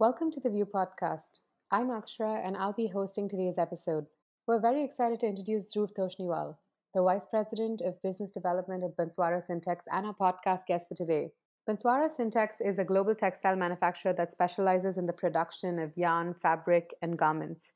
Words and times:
Welcome 0.00 0.30
to 0.30 0.38
the 0.38 0.50
Vue 0.50 0.64
Podcast. 0.64 1.40
I'm 1.72 1.88
Akshara 1.88 2.46
and 2.46 2.56
I'll 2.56 2.72
be 2.72 2.86
hosting 2.86 3.28
today's 3.28 3.58
episode. 3.58 4.06
We're 4.46 4.60
very 4.60 4.84
excited 4.84 5.18
to 5.18 5.26
introduce 5.26 5.66
Dhruv 5.74 5.88
Toshniwal, 5.98 6.54
the 6.94 7.02
Vice 7.02 7.26
President 7.26 7.80
of 7.80 8.00
Business 8.00 8.30
Development 8.30 8.84
at 8.84 8.96
Banswara 8.96 9.42
Syntex 9.44 9.78
and 9.92 10.06
our 10.06 10.14
podcast 10.14 10.66
guest 10.68 10.86
for 10.86 10.94
today. 10.94 11.32
Banswara 11.68 12.08
Syntex 12.08 12.64
is 12.64 12.78
a 12.78 12.84
global 12.84 13.16
textile 13.16 13.56
manufacturer 13.56 14.12
that 14.12 14.30
specializes 14.30 14.98
in 14.98 15.06
the 15.06 15.12
production 15.12 15.80
of 15.80 15.96
yarn, 15.96 16.32
fabric, 16.32 16.94
and 17.02 17.18
garments. 17.18 17.72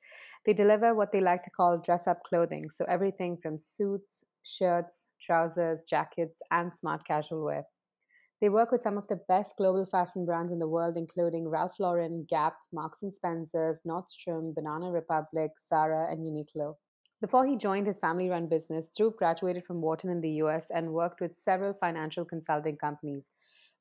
They 0.47 0.53
deliver 0.53 0.95
what 0.95 1.11
they 1.11 1.21
like 1.21 1.43
to 1.43 1.51
call 1.51 1.79
dress 1.79 2.07
up 2.07 2.23
clothing, 2.23 2.71
so 2.71 2.85
everything 2.89 3.37
from 3.37 3.59
suits, 3.59 4.23
shirts, 4.45 5.09
trousers, 5.21 5.83
jackets, 5.83 6.41
and 6.53 6.73
smart 6.73 7.05
casual 7.05 7.43
wear. 7.43 7.65
They 8.43 8.49
work 8.49 8.73
with 8.73 8.83
some 8.83 8.99
of 8.99 9.07
the 9.07 9.21
best 9.29 9.57
global 9.57 9.87
fashion 9.87 10.27
brands 10.27 10.51
in 10.51 10.59
the 10.59 10.67
world, 10.67 10.97
including 10.97 11.49
Ralph 11.49 11.79
Lauren, 11.79 12.27
Gap, 12.29 12.57
Marks 12.73 13.01
and 13.01 13.15
Spencers, 13.15 13.83
Nordstrom, 13.87 14.53
Banana 14.53 14.91
Republic, 14.91 15.53
Zara, 15.69 16.09
and 16.11 16.27
Uniqlo. 16.27 16.75
Before 17.21 17.47
he 17.47 17.57
joined 17.57 17.87
his 17.87 18.01
family 18.01 18.29
run 18.29 18.49
business, 18.49 18.89
Dhruv 18.99 19.15
graduated 19.15 19.65
from 19.65 19.81
Wharton 19.81 20.11
in 20.11 20.21
the 20.21 20.43
US 20.43 20.67
and 20.75 20.93
worked 20.93 21.21
with 21.21 21.37
several 21.37 21.73
financial 21.73 22.25
consulting 22.25 22.77
companies. 22.77 23.31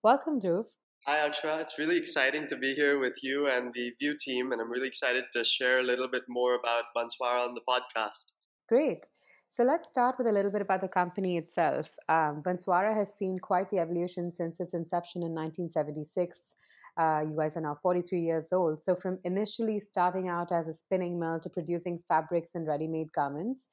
Welcome, 0.04 0.40
Dhruv. 0.40 0.66
Hi, 1.08 1.28
Akshara. 1.28 1.60
It's 1.62 1.80
really 1.80 1.98
exciting 1.98 2.48
to 2.50 2.56
be 2.56 2.76
here 2.76 3.00
with 3.00 3.16
you 3.24 3.48
and 3.48 3.74
the 3.74 3.92
Vue 4.00 4.16
team, 4.22 4.52
and 4.52 4.62
I'm 4.62 4.70
really 4.70 4.88
excited 4.88 5.24
to 5.34 5.44
share 5.44 5.80
a 5.80 5.84
little 5.84 6.08
bit 6.08 6.26
more 6.30 6.54
about 6.54 6.84
Banswara 6.96 7.48
on 7.48 7.56
the 7.56 7.62
podcast. 7.68 8.34
Great. 8.70 9.08
So 9.54 9.66
let's 9.66 9.90
start 9.90 10.16
with 10.18 10.28
a 10.28 10.32
little 10.32 10.50
bit 10.50 10.62
about 10.62 10.80
the 10.80 10.88
company 10.88 11.36
itself. 11.36 11.90
Um, 12.08 12.42
Banswara 12.42 12.96
has 12.96 13.14
seen 13.14 13.38
quite 13.38 13.70
the 13.70 13.80
evolution 13.80 14.32
since 14.32 14.62
its 14.62 14.74
inception 14.74 15.24
in 15.24 15.34
1976. 15.36 16.56
Uh, 16.98 17.26
you 17.30 17.36
guys 17.36 17.58
are 17.58 17.62
now 17.62 17.78
43 17.84 18.22
years 18.22 18.54
old. 18.54 18.80
So, 18.80 18.96
from 18.96 19.20
initially 19.26 19.78
starting 19.78 20.30
out 20.30 20.54
as 20.54 20.70
a 20.70 20.74
spinning 20.74 21.20
mill 21.20 21.38
to 21.42 21.50
producing 21.50 22.00
fabrics 22.08 22.56
and 22.56 22.66
ready 22.66 22.88
made 22.88 23.12
garments, 23.12 23.68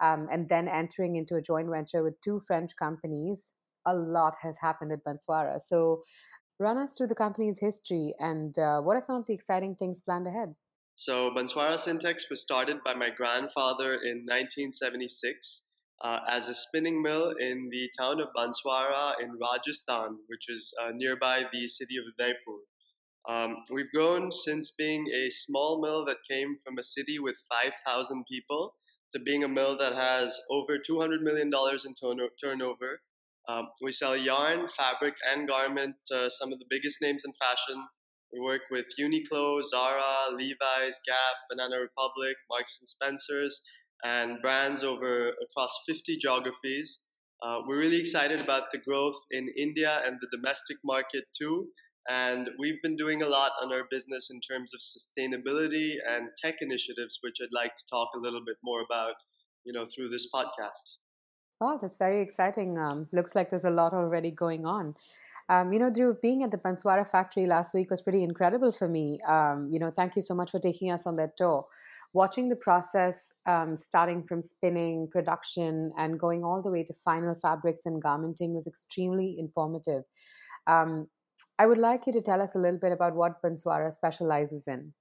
um, 0.00 0.28
and 0.32 0.48
then 0.48 0.66
entering 0.66 1.16
into 1.16 1.34
a 1.34 1.42
joint 1.42 1.68
venture 1.68 2.02
with 2.02 2.18
two 2.22 2.40
French 2.40 2.74
companies, 2.78 3.52
a 3.84 3.94
lot 3.94 4.32
has 4.40 4.56
happened 4.58 4.92
at 4.92 5.04
Banswara. 5.04 5.60
So, 5.60 6.04
run 6.58 6.78
us 6.78 6.96
through 6.96 7.08
the 7.08 7.14
company's 7.14 7.58
history 7.58 8.14
and 8.18 8.58
uh, 8.58 8.80
what 8.80 8.96
are 8.96 9.04
some 9.04 9.16
of 9.16 9.26
the 9.26 9.34
exciting 9.34 9.76
things 9.76 10.00
planned 10.00 10.26
ahead? 10.26 10.54
So 11.00 11.30
Banswara 11.30 11.76
Syntex 11.76 12.28
was 12.28 12.42
started 12.42 12.78
by 12.84 12.92
my 12.92 13.08
grandfather 13.08 13.92
in 13.94 14.26
1976 14.26 15.64
uh, 16.02 16.18
as 16.28 16.48
a 16.48 16.54
spinning 16.54 17.00
mill 17.00 17.34
in 17.38 17.68
the 17.70 17.88
town 17.96 18.20
of 18.20 18.30
Banswara 18.36 19.12
in 19.22 19.38
Rajasthan, 19.40 20.18
which 20.26 20.48
is 20.48 20.74
uh, 20.82 20.90
nearby 20.92 21.44
the 21.52 21.68
city 21.68 21.98
of 21.98 22.04
Udaipur. 22.04 22.58
Um, 23.28 23.58
we've 23.72 23.92
grown 23.94 24.32
since 24.32 24.72
being 24.72 25.06
a 25.14 25.30
small 25.30 25.80
mill 25.80 26.04
that 26.06 26.16
came 26.28 26.56
from 26.66 26.78
a 26.78 26.82
city 26.82 27.20
with 27.20 27.36
5,000 27.48 28.24
people 28.28 28.74
to 29.14 29.20
being 29.20 29.44
a 29.44 29.48
mill 29.48 29.78
that 29.78 29.94
has 29.94 30.36
over 30.50 30.78
$200 30.78 31.20
million 31.20 31.46
in 31.46 31.94
turno- 31.94 32.34
turnover. 32.42 33.02
Um, 33.48 33.68
we 33.80 33.92
sell 33.92 34.16
yarn, 34.16 34.66
fabric, 34.76 35.14
and 35.32 35.46
garment 35.46 35.94
to 36.08 36.28
some 36.28 36.52
of 36.52 36.58
the 36.58 36.66
biggest 36.68 37.00
names 37.00 37.22
in 37.24 37.34
fashion, 37.34 37.84
we 38.32 38.40
work 38.40 38.62
with 38.70 38.86
Uniqlo, 39.00 39.62
Zara, 39.62 40.32
Levi's, 40.32 41.00
Gap, 41.06 41.36
Banana 41.50 41.80
Republic, 41.80 42.36
Marks 42.50 42.78
and 42.80 42.88
Spencers, 42.88 43.62
and 44.04 44.40
brands 44.42 44.82
over 44.82 45.32
across 45.42 45.76
50 45.86 46.18
geographies. 46.18 47.00
Uh, 47.42 47.60
we're 47.66 47.78
really 47.78 48.00
excited 48.00 48.40
about 48.40 48.64
the 48.72 48.78
growth 48.78 49.18
in 49.30 49.48
India 49.56 50.02
and 50.04 50.18
the 50.20 50.28
domestic 50.30 50.76
market 50.84 51.24
too. 51.36 51.68
And 52.08 52.50
we've 52.58 52.80
been 52.82 52.96
doing 52.96 53.22
a 53.22 53.28
lot 53.28 53.52
on 53.62 53.72
our 53.72 53.84
business 53.90 54.28
in 54.30 54.40
terms 54.40 54.72
of 54.74 54.80
sustainability 54.80 55.94
and 56.08 56.28
tech 56.42 56.56
initiatives, 56.60 57.18
which 57.22 57.36
I'd 57.42 57.48
like 57.52 57.76
to 57.76 57.84
talk 57.90 58.08
a 58.16 58.18
little 58.18 58.42
bit 58.44 58.56
more 58.64 58.80
about, 58.80 59.14
you 59.64 59.72
know, 59.72 59.86
through 59.94 60.08
this 60.08 60.28
podcast. 60.34 60.96
Wow, 61.60 61.78
that's 61.82 61.98
very 61.98 62.22
exciting. 62.22 62.78
Um, 62.78 63.08
looks 63.12 63.34
like 63.34 63.50
there's 63.50 63.64
a 63.64 63.70
lot 63.70 63.92
already 63.92 64.30
going 64.30 64.64
on. 64.64 64.94
Um, 65.48 65.72
you 65.72 65.78
know, 65.78 65.90
Dhruv, 65.90 66.20
being 66.20 66.42
at 66.42 66.50
the 66.50 66.58
Banswara 66.58 67.08
factory 67.08 67.46
last 67.46 67.74
week 67.74 67.90
was 67.90 68.02
pretty 68.02 68.22
incredible 68.22 68.70
for 68.70 68.88
me. 68.88 69.18
Um, 69.26 69.68
you 69.72 69.78
know, 69.78 69.90
thank 69.90 70.14
you 70.14 70.22
so 70.22 70.34
much 70.34 70.50
for 70.50 70.58
taking 70.58 70.90
us 70.90 71.06
on 71.06 71.14
that 71.14 71.36
tour. 71.36 71.64
Watching 72.12 72.48
the 72.48 72.56
process 72.56 73.32
um, 73.46 73.76
starting 73.76 74.24
from 74.24 74.40
spinning, 74.42 75.08
production, 75.10 75.92
and 75.98 76.18
going 76.18 76.44
all 76.44 76.62
the 76.62 76.70
way 76.70 76.84
to 76.84 76.92
final 76.92 77.34
fabrics 77.34 77.82
and 77.84 78.02
garmenting 78.02 78.54
was 78.54 78.66
extremely 78.66 79.36
informative. 79.38 80.04
Um, 80.66 81.08
I 81.58 81.66
would 81.66 81.78
like 81.78 82.06
you 82.06 82.12
to 82.14 82.22
tell 82.22 82.40
us 82.40 82.54
a 82.54 82.58
little 82.58 82.78
bit 82.80 82.92
about 82.92 83.14
what 83.14 83.42
Banswara 83.42 83.92
specializes 83.92 84.66
in. 84.66 84.92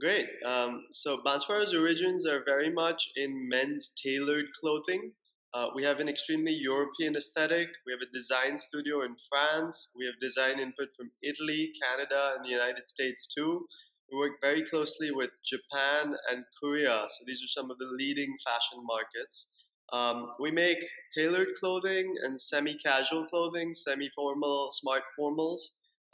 Great. 0.00 0.28
Um, 0.46 0.84
so 0.92 1.18
Banswara's 1.18 1.74
origins 1.74 2.26
are 2.26 2.42
very 2.44 2.70
much 2.70 3.10
in 3.16 3.48
men's 3.48 3.90
tailored 4.02 4.46
clothing. 4.58 5.12
Uh, 5.52 5.66
we 5.74 5.82
have 5.82 5.98
an 5.98 6.08
extremely 6.08 6.52
European 6.52 7.16
aesthetic. 7.16 7.68
We 7.84 7.92
have 7.92 8.00
a 8.00 8.12
design 8.12 8.58
studio 8.58 9.02
in 9.02 9.16
France. 9.28 9.92
We 9.96 10.06
have 10.06 10.14
design 10.20 10.60
input 10.60 10.88
from 10.96 11.10
Italy, 11.22 11.72
Canada, 11.82 12.34
and 12.36 12.44
the 12.44 12.50
United 12.50 12.88
States 12.88 13.26
too. 13.26 13.66
We 14.10 14.18
work 14.18 14.40
very 14.40 14.62
closely 14.62 15.10
with 15.10 15.30
Japan 15.44 16.14
and 16.30 16.44
Korea. 16.60 17.04
So 17.08 17.24
these 17.26 17.42
are 17.42 17.48
some 17.48 17.70
of 17.70 17.78
the 17.78 17.90
leading 17.98 18.36
fashion 18.44 18.84
markets. 18.84 19.50
Um, 19.92 20.34
we 20.38 20.52
make 20.52 20.78
tailored 21.16 21.48
clothing 21.58 22.14
and 22.22 22.40
semi 22.40 22.74
casual 22.74 23.26
clothing, 23.26 23.74
semi 23.74 24.08
formal, 24.14 24.70
smart 24.72 25.02
formals, 25.18 25.60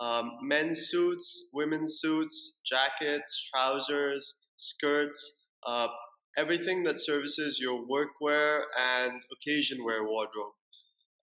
um, 0.00 0.30
men's 0.42 0.88
suits, 0.88 1.48
women's 1.52 1.98
suits, 2.00 2.54
jackets, 2.64 3.50
trousers, 3.52 4.36
skirts, 4.56 5.36
uh, 5.66 5.88
everything 6.36 6.84
that 6.84 7.00
services 7.00 7.58
your 7.60 7.84
workwear 7.86 8.62
and 8.78 9.20
occasion 9.32 9.84
wear 9.84 10.04
wardrobe. 10.04 10.52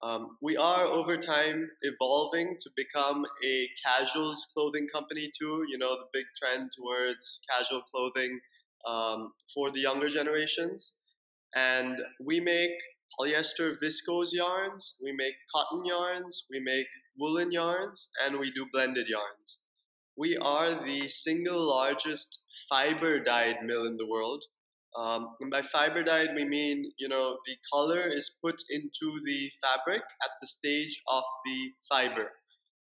Um, 0.01 0.37
we 0.41 0.57
are 0.57 0.83
over 0.83 1.17
time 1.17 1.69
evolving 1.81 2.57
to 2.59 2.69
become 2.75 3.25
a 3.45 3.69
casuals 3.85 4.45
clothing 4.53 4.87
company 4.93 5.31
too. 5.39 5.63
You 5.69 5.77
know, 5.77 5.95
the 5.95 6.07
big 6.11 6.25
trend 6.37 6.71
towards 6.75 7.39
casual 7.49 7.81
clothing 7.83 8.39
um, 8.85 9.31
for 9.53 9.71
the 9.71 9.79
younger 9.79 10.09
generations. 10.09 10.99
And 11.55 11.99
we 12.19 12.39
make 12.41 12.71
polyester 13.17 13.75
viscose 13.81 14.33
yarns, 14.33 14.95
we 15.01 15.13
make 15.13 15.35
cotton 15.55 15.85
yarns, 15.85 16.45
we 16.49 16.59
make 16.59 16.87
woolen 17.17 17.51
yarns, 17.51 18.09
and 18.25 18.39
we 18.39 18.51
do 18.51 18.65
blended 18.73 19.07
yarns. 19.07 19.59
We 20.17 20.35
are 20.35 20.83
the 20.83 21.07
single 21.09 21.65
largest 21.67 22.39
fiber 22.69 23.19
dyed 23.19 23.63
mill 23.63 23.85
in 23.85 23.97
the 23.97 24.07
world. 24.07 24.43
Um, 24.95 25.35
and 25.41 25.49
by 25.49 25.63
fiber 25.63 26.03
dyed, 26.03 26.29
we 26.35 26.45
mean, 26.45 26.91
you 26.99 27.07
know, 27.07 27.37
the 27.45 27.55
color 27.71 28.11
is 28.13 28.37
put 28.43 28.55
into 28.69 29.19
the 29.25 29.49
fabric 29.61 30.01
at 30.01 30.29
the 30.39 30.47
stage 30.47 31.01
of 31.07 31.23
the 31.45 31.71
fiber. 31.89 32.29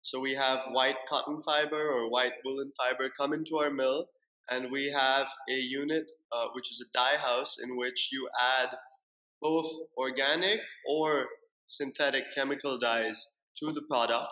So 0.01 0.19
we 0.19 0.35
have 0.35 0.59
white 0.71 0.97
cotton 1.09 1.41
fiber 1.43 1.89
or 1.89 2.11
white 2.11 2.33
woolen 2.45 2.71
fiber 2.77 3.09
come 3.17 3.33
into 3.33 3.57
our 3.57 3.71
mill, 3.71 4.07
and 4.49 4.71
we 4.71 4.91
have 4.91 5.27
a 5.49 5.55
unit 5.55 6.05
uh, 6.31 6.47
which 6.53 6.71
is 6.71 6.85
a 6.85 6.97
dye 6.97 7.17
house 7.17 7.57
in 7.63 7.77
which 7.77 8.09
you 8.11 8.27
add 8.59 8.69
both 9.41 9.69
organic 9.97 10.59
or 10.87 11.25
synthetic 11.67 12.23
chemical 12.35 12.77
dyes 12.77 13.27
to 13.59 13.71
the 13.71 13.83
product. 13.89 14.31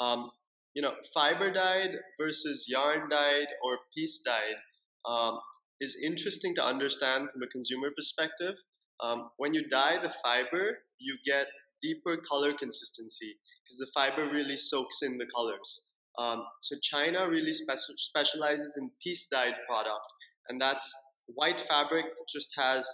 Um, 0.00 0.30
you 0.74 0.82
know, 0.82 0.94
fiber 1.12 1.52
dyed 1.52 1.90
versus 2.20 2.66
yarn 2.68 3.08
dyed 3.08 3.48
or 3.64 3.78
piece 3.96 4.20
dyed. 4.24 4.56
Um, 5.04 5.40
is 5.80 5.96
interesting 6.02 6.54
to 6.56 6.64
understand 6.64 7.30
from 7.30 7.42
a 7.42 7.46
consumer 7.46 7.90
perspective. 7.96 8.54
Um, 9.00 9.30
when 9.36 9.54
you 9.54 9.68
dye 9.68 9.98
the 10.02 10.12
fiber, 10.22 10.78
you 10.98 11.16
get 11.24 11.46
deeper 11.82 12.16
color 12.16 12.52
consistency 12.52 13.36
because 13.64 13.78
the 13.78 13.90
fiber 13.94 14.28
really 14.32 14.58
soaks 14.58 15.02
in 15.02 15.18
the 15.18 15.26
colors. 15.34 15.82
Um, 16.18 16.42
so 16.62 16.76
China 16.82 17.28
really 17.28 17.54
spe- 17.54 17.78
specializes 17.96 18.76
in 18.76 18.90
piece 19.02 19.28
dyed 19.30 19.54
product, 19.68 20.04
and 20.48 20.60
that's 20.60 20.92
white 21.26 21.60
fabric 21.68 22.06
that 22.06 22.26
just 22.28 22.50
has 22.56 22.88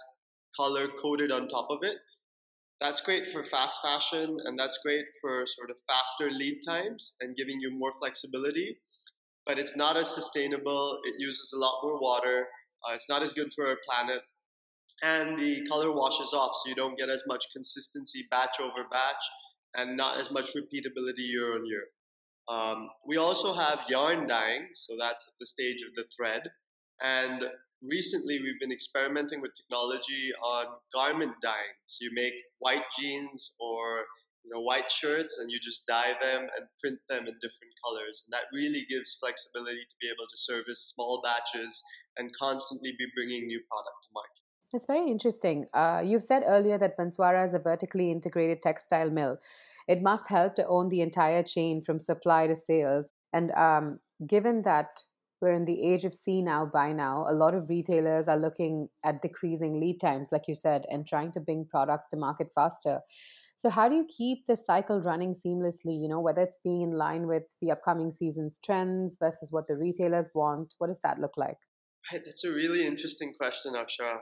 color 0.55 0.87
coated 1.01 1.31
on 1.31 1.47
top 1.47 1.67
of 1.69 1.79
it. 1.81 1.97
That's 2.81 3.01
great 3.01 3.27
for 3.31 3.43
fast 3.43 3.79
fashion, 3.81 4.37
and 4.43 4.59
that's 4.59 4.79
great 4.83 5.05
for 5.21 5.45
sort 5.47 5.71
of 5.71 5.77
faster 5.87 6.29
lead 6.29 6.59
times 6.67 7.15
and 7.21 7.35
giving 7.35 7.59
you 7.59 7.71
more 7.71 7.93
flexibility. 7.99 8.77
But 9.45 9.57
it's 9.57 9.77
not 9.77 9.95
as 9.95 10.13
sustainable. 10.13 10.99
It 11.05 11.15
uses 11.17 11.53
a 11.55 11.59
lot 11.59 11.79
more 11.83 11.99
water, 11.99 12.47
uh, 12.83 12.93
it's 12.93 13.09
not 13.09 13.21
as 13.21 13.33
good 13.33 13.51
for 13.53 13.67
our 13.67 13.77
planet. 13.87 14.21
And 15.03 15.37
the 15.37 15.65
color 15.67 15.91
washes 15.91 16.33
off, 16.33 16.51
so 16.55 16.69
you 16.69 16.75
don't 16.75 16.97
get 16.97 17.09
as 17.09 17.23
much 17.27 17.45
consistency 17.53 18.25
batch 18.31 18.57
over 18.61 18.87
batch 18.89 19.23
and 19.73 19.97
not 19.97 20.19
as 20.19 20.31
much 20.31 20.51
repeatability 20.55 21.27
year 21.27 21.53
on 21.53 21.65
year. 21.65 21.83
Um, 22.47 22.89
we 23.05 23.17
also 23.17 23.53
have 23.53 23.81
yarn 23.89 24.27
dyeing, 24.27 24.69
so 24.73 24.93
that's 24.97 25.33
the 25.39 25.45
stage 25.45 25.81
of 25.81 25.93
the 25.95 26.05
thread. 26.15 26.43
And 27.01 27.43
recently 27.81 28.39
we've 28.41 28.59
been 28.59 28.71
experimenting 28.71 29.41
with 29.41 29.51
technology 29.55 30.31
on 30.43 30.65
garment 30.93 31.35
dyeing. 31.41 31.75
So 31.85 32.05
you 32.05 32.11
make 32.13 32.33
white 32.59 32.85
jeans 32.97 33.55
or 33.59 34.05
you 34.43 34.53
know 34.53 34.61
white 34.61 34.91
shirts 34.91 35.39
and 35.39 35.49
you 35.49 35.59
just 35.59 35.85
dye 35.87 36.13
them 36.21 36.43
and 36.55 36.67
print 36.79 36.99
them 37.09 37.25
in 37.25 37.33
different 37.41 37.73
colors 37.83 38.23
and 38.25 38.33
that 38.33 38.45
really 38.53 38.85
gives 38.87 39.17
flexibility 39.17 39.81
to 39.89 39.95
be 39.99 40.07
able 40.07 40.29
to 40.29 40.37
service 40.37 40.93
small 40.93 41.21
batches 41.25 41.81
and 42.17 42.31
constantly 42.37 42.93
be 42.97 43.05
bringing 43.15 43.47
new 43.47 43.61
product 43.69 43.97
to 44.03 44.09
market 44.13 44.41
it's 44.73 44.85
very 44.85 45.09
interesting 45.09 45.65
uh, 45.73 46.01
you've 46.03 46.23
said 46.23 46.43
earlier 46.45 46.77
that 46.77 46.97
banswara 46.97 47.43
is 47.43 47.53
a 47.53 47.59
vertically 47.59 48.11
integrated 48.11 48.61
textile 48.61 49.09
mill 49.09 49.37
it 49.87 50.01
must 50.01 50.29
help 50.29 50.55
to 50.55 50.67
own 50.67 50.89
the 50.89 51.01
entire 51.01 51.43
chain 51.43 51.81
from 51.81 51.99
supply 51.99 52.47
to 52.47 52.55
sales 52.55 53.13
and 53.33 53.51
um, 53.51 53.99
given 54.27 54.61
that 54.63 55.03
we're 55.41 55.53
in 55.53 55.65
the 55.65 55.83
age 55.93 56.05
of 56.05 56.13
see 56.13 56.41
now, 56.41 56.65
buy 56.65 56.91
now. 56.91 57.25
A 57.29 57.33
lot 57.33 57.53
of 57.53 57.69
retailers 57.69 58.27
are 58.27 58.37
looking 58.37 58.87
at 59.03 59.21
decreasing 59.21 59.79
lead 59.79 59.99
times, 59.99 60.31
like 60.31 60.47
you 60.47 60.55
said, 60.55 60.85
and 60.89 61.05
trying 61.05 61.31
to 61.33 61.39
bring 61.39 61.67
products 61.69 62.07
to 62.11 62.17
market 62.17 62.47
faster. 62.55 63.01
So, 63.55 63.69
how 63.69 63.87
do 63.87 63.95
you 63.95 64.07
keep 64.17 64.45
the 64.47 64.57
cycle 64.57 65.01
running 65.01 65.33
seamlessly? 65.33 66.01
You 66.01 66.07
know, 66.09 66.19
whether 66.19 66.41
it's 66.41 66.59
being 66.63 66.81
in 66.81 66.91
line 66.91 67.27
with 67.27 67.57
the 67.61 67.71
upcoming 67.71 68.11
season's 68.11 68.59
trends 68.63 69.17
versus 69.19 69.51
what 69.51 69.67
the 69.67 69.77
retailers 69.77 70.25
want, 70.33 70.73
what 70.77 70.87
does 70.87 71.01
that 71.03 71.19
look 71.19 71.33
like? 71.37 71.57
Right, 72.11 72.21
that's 72.25 72.43
a 72.43 72.51
really 72.51 72.85
interesting 72.85 73.33
question, 73.33 73.73
Akshara. 73.73 74.19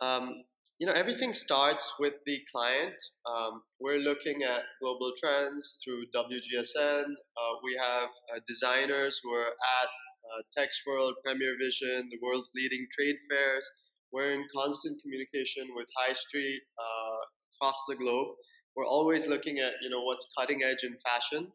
Um, 0.00 0.44
you 0.78 0.86
know, 0.86 0.92
everything 0.92 1.34
starts 1.34 1.92
with 1.98 2.14
the 2.24 2.38
client. 2.52 2.94
Um, 3.26 3.62
we're 3.80 3.98
looking 3.98 4.42
at 4.44 4.62
global 4.80 5.12
trends 5.20 5.78
through 5.82 6.04
WGSN. 6.14 7.04
Uh, 7.04 7.54
we 7.64 7.76
have 7.82 8.10
uh, 8.34 8.38
designers 8.46 9.20
who 9.22 9.32
are 9.32 9.48
at 9.48 9.90
uh, 10.30 10.42
TexWorld, 10.56 11.14
Premier 11.24 11.56
Vision, 11.58 12.08
the 12.10 12.18
world's 12.22 12.50
leading 12.54 12.86
trade 12.96 13.16
fairs. 13.28 13.68
We're 14.12 14.32
in 14.32 14.46
constant 14.54 15.02
communication 15.02 15.68
with 15.74 15.88
High 15.98 16.14
Street 16.14 16.62
uh, 16.78 17.18
across 17.56 17.82
the 17.88 17.96
globe. 17.96 18.28
We're 18.76 18.86
always 18.86 19.26
looking 19.26 19.58
at 19.58 19.72
you 19.82 19.90
know 19.90 20.02
what's 20.02 20.28
cutting 20.38 20.60
edge 20.62 20.84
in 20.84 20.96
fashion, 21.04 21.50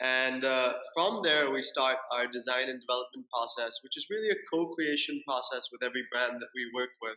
and 0.00 0.44
uh, 0.44 0.74
from 0.94 1.20
there 1.22 1.50
we 1.50 1.62
start 1.62 1.98
our 2.12 2.26
design 2.26 2.68
and 2.68 2.80
development 2.80 3.26
process, 3.32 3.78
which 3.82 3.96
is 3.96 4.06
really 4.10 4.30
a 4.30 4.42
co-creation 4.52 5.22
process 5.26 5.68
with 5.70 5.82
every 5.82 6.02
brand 6.10 6.40
that 6.40 6.52
we 6.54 6.70
work 6.74 6.90
with. 7.00 7.16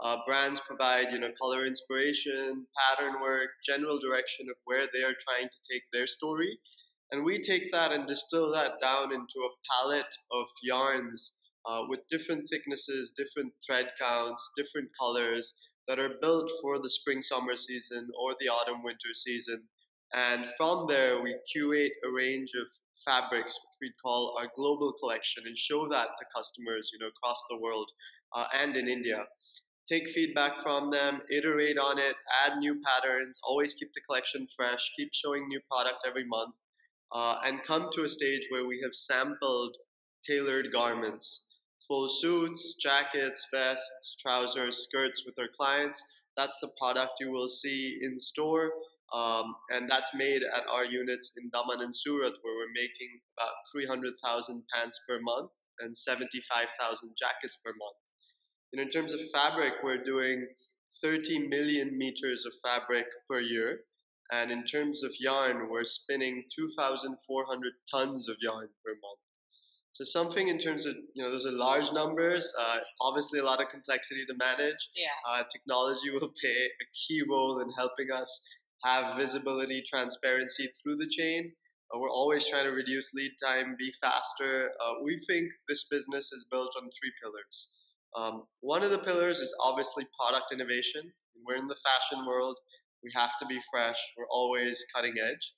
Uh, 0.00 0.18
brands 0.26 0.60
provide 0.60 1.12
you 1.12 1.18
know 1.18 1.30
color 1.40 1.66
inspiration, 1.66 2.66
pattern 2.76 3.20
work, 3.20 3.50
general 3.64 3.98
direction 3.98 4.46
of 4.48 4.56
where 4.64 4.86
they 4.92 5.02
are 5.02 5.14
trying 5.28 5.48
to 5.48 5.60
take 5.70 5.82
their 5.92 6.06
story, 6.06 6.58
and 7.10 7.24
we 7.24 7.42
take 7.42 7.70
that 7.72 7.92
and 7.92 8.06
distill 8.06 8.50
that 8.52 8.80
down 8.80 9.12
into 9.12 9.38
a 9.44 9.54
palette 9.70 10.16
of 10.32 10.46
yarns 10.62 11.36
uh, 11.68 11.82
with 11.88 12.00
different 12.10 12.48
thicknesses, 12.50 13.12
different 13.16 13.52
thread 13.64 13.90
counts, 14.00 14.50
different 14.56 14.88
colors 14.98 15.54
that 15.88 15.98
are 15.98 16.14
built 16.20 16.50
for 16.60 16.78
the 16.80 16.90
spring 16.90 17.22
summer 17.22 17.56
season 17.56 18.08
or 18.18 18.34
the 18.40 18.48
autumn 18.48 18.82
winter 18.82 19.12
season. 19.14 19.68
And 20.14 20.46
from 20.56 20.86
there, 20.88 21.22
we 21.22 21.34
curate 21.50 21.92
a 22.04 22.10
range 22.10 22.50
of 22.60 22.66
fabrics, 23.04 23.54
which 23.54 23.88
we 23.88 23.92
call 24.02 24.36
our 24.38 24.48
global 24.56 24.92
collection, 25.00 25.44
and 25.46 25.56
show 25.56 25.88
that 25.88 26.08
to 26.18 26.24
customers, 26.34 26.90
you 26.92 26.98
know, 26.98 27.08
across 27.08 27.42
the 27.48 27.58
world 27.58 27.90
uh, 28.34 28.46
and 28.54 28.76
in 28.76 28.88
India. 28.88 29.24
Take 29.88 30.08
feedback 30.10 30.62
from 30.62 30.90
them, 30.90 31.22
iterate 31.30 31.78
on 31.78 31.98
it, 31.98 32.16
add 32.46 32.58
new 32.58 32.80
patterns, 32.84 33.40
always 33.42 33.74
keep 33.74 33.92
the 33.92 34.00
collection 34.00 34.46
fresh, 34.56 34.92
keep 34.96 35.10
showing 35.12 35.48
new 35.48 35.60
product 35.70 35.98
every 36.06 36.24
month, 36.24 36.54
uh, 37.12 37.38
and 37.44 37.64
come 37.64 37.88
to 37.92 38.04
a 38.04 38.08
stage 38.08 38.46
where 38.50 38.66
we 38.66 38.80
have 38.82 38.94
sampled 38.94 39.76
tailored 40.26 40.72
garments, 40.72 41.48
full 41.88 42.08
suits, 42.08 42.76
jackets, 42.80 43.46
vests, 43.52 44.16
trousers, 44.20 44.86
skirts 44.88 45.24
with 45.26 45.34
our 45.38 45.48
clients. 45.56 46.02
That's 46.36 46.56
the 46.62 46.70
product 46.80 47.14
you 47.20 47.30
will 47.30 47.50
see 47.50 47.98
in 48.02 48.18
store. 48.20 48.70
Um, 49.12 49.54
and 49.68 49.90
that's 49.90 50.14
made 50.14 50.42
at 50.42 50.64
our 50.68 50.84
units 50.84 51.32
in 51.36 51.50
Daman 51.50 51.84
and 51.84 51.94
Surat, 51.94 52.32
where 52.40 52.54
we're 52.54 52.72
making 52.74 53.20
about 53.36 53.52
300,000 53.72 54.64
pants 54.72 55.00
per 55.06 55.20
month 55.20 55.50
and 55.80 55.96
75,000 55.96 57.14
jackets 57.18 57.58
per 57.64 57.70
month. 57.70 57.96
And 58.72 58.80
in 58.80 58.88
terms 58.88 59.12
of 59.12 59.20
fabric, 59.32 59.74
we're 59.84 60.02
doing 60.02 60.46
30 61.02 61.48
million 61.48 61.98
meters 61.98 62.46
of 62.46 62.52
fabric 62.64 63.06
per 63.28 63.40
year. 63.40 63.80
And 64.30 64.50
in 64.50 64.64
terms 64.64 65.02
of 65.02 65.10
yarn, 65.20 65.68
we're 65.68 65.84
spinning 65.84 66.44
2,400 66.56 67.72
tons 67.90 68.28
of 68.30 68.36
yarn 68.40 68.68
per 68.84 68.92
month. 68.92 69.20
So 69.90 70.04
something 70.04 70.48
in 70.48 70.58
terms 70.58 70.86
of, 70.86 70.94
you 71.14 71.22
know, 71.22 71.30
those 71.30 71.44
are 71.44 71.52
large 71.52 71.92
numbers, 71.92 72.50
uh, 72.58 72.78
obviously 73.02 73.40
a 73.40 73.44
lot 73.44 73.60
of 73.60 73.68
complexity 73.68 74.24
to 74.24 74.34
manage. 74.38 74.88
Yeah. 74.96 75.12
Uh, 75.28 75.42
technology 75.52 76.08
will 76.10 76.32
play 76.40 76.70
a 76.80 76.84
key 76.96 77.22
role 77.28 77.60
in 77.60 77.70
helping 77.76 78.10
us 78.10 78.42
have 78.84 79.16
visibility, 79.16 79.82
transparency 79.86 80.68
through 80.82 80.96
the 80.96 81.08
chain. 81.08 81.52
Uh, 81.92 81.98
we're 81.98 82.10
always 82.10 82.48
trying 82.48 82.64
to 82.64 82.72
reduce 82.72 83.14
lead 83.14 83.32
time, 83.42 83.76
be 83.78 83.92
faster. 84.00 84.70
Uh, 84.80 84.94
we 85.04 85.18
think 85.28 85.50
this 85.68 85.86
business 85.90 86.32
is 86.32 86.46
built 86.50 86.72
on 86.76 86.88
three 86.90 87.12
pillars. 87.22 87.72
Um, 88.16 88.44
one 88.60 88.82
of 88.82 88.90
the 88.90 88.98
pillars 88.98 89.38
is 89.38 89.54
obviously 89.62 90.06
product 90.18 90.52
innovation. 90.52 91.12
We're 91.46 91.56
in 91.56 91.68
the 91.68 91.80
fashion 91.82 92.26
world. 92.26 92.56
We 93.02 93.10
have 93.14 93.32
to 93.40 93.46
be 93.46 93.60
fresh. 93.72 93.98
We're 94.16 94.30
always 94.30 94.84
cutting 94.94 95.14
edge. 95.18 95.54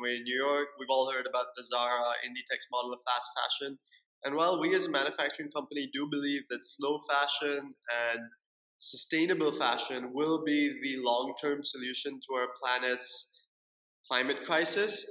We're 0.00 0.16
in 0.16 0.24
New 0.24 0.36
York. 0.36 0.68
We've 0.78 0.90
all 0.90 1.10
heard 1.10 1.26
about 1.26 1.46
the 1.56 1.64
Zara 1.64 2.14
Inditex 2.24 2.68
model 2.70 2.92
of 2.92 3.00
fast 3.06 3.30
fashion. 3.36 3.78
And 4.24 4.36
while 4.36 4.60
we 4.60 4.74
as 4.74 4.86
a 4.86 4.90
manufacturing 4.90 5.50
company 5.50 5.90
do 5.92 6.06
believe 6.10 6.42
that 6.50 6.64
slow 6.64 7.00
fashion 7.08 7.74
and 8.12 8.20
sustainable 8.80 9.56
fashion 9.58 10.10
will 10.14 10.42
be 10.44 10.72
the 10.82 10.96
long 11.02 11.34
term 11.40 11.62
solution 11.62 12.18
to 12.20 12.34
our 12.34 12.48
planet's 12.62 13.46
climate 14.08 14.38
crisis, 14.46 15.06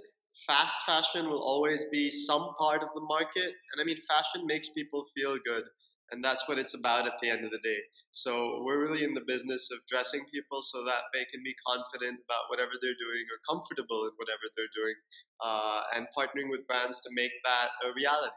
fast 0.47 0.77
fashion 0.85 1.29
will 1.29 1.41
always 1.41 1.85
be 1.91 2.11
some 2.11 2.53
part 2.57 2.81
of 2.81 2.89
the 2.95 3.01
market. 3.01 3.53
And 3.71 3.79
I 3.79 3.83
mean, 3.85 3.97
fashion 4.09 4.47
makes 4.47 4.69
people 4.69 5.05
feel 5.15 5.37
good 5.45 5.63
and 6.11 6.23
that's 6.23 6.47
what 6.47 6.57
it's 6.57 6.73
about 6.73 7.05
at 7.05 7.13
the 7.21 7.29
end 7.29 7.45
of 7.45 7.51
the 7.51 7.61
day. 7.63 7.77
So 8.11 8.61
we're 8.65 8.81
really 8.81 9.03
in 9.03 9.13
the 9.13 9.25
business 9.27 9.69
of 9.71 9.85
dressing 9.87 10.25
people 10.33 10.61
so 10.63 10.83
that 10.85 11.05
they 11.13 11.25
can 11.25 11.41
be 11.43 11.53
confident 11.65 12.19
about 12.25 12.49
whatever 12.49 12.73
they're 12.81 12.97
doing 12.97 13.25
or 13.29 13.37
comfortable 13.45 14.09
in 14.09 14.13
whatever 14.17 14.45
they're 14.57 14.73
doing, 14.73 14.97
uh, 15.41 15.81
and 15.95 16.07
partnering 16.17 16.49
with 16.49 16.65
brands 16.67 16.99
to 17.01 17.09
make 17.13 17.31
that 17.45 17.69
a 17.85 17.93
reality. 17.93 18.33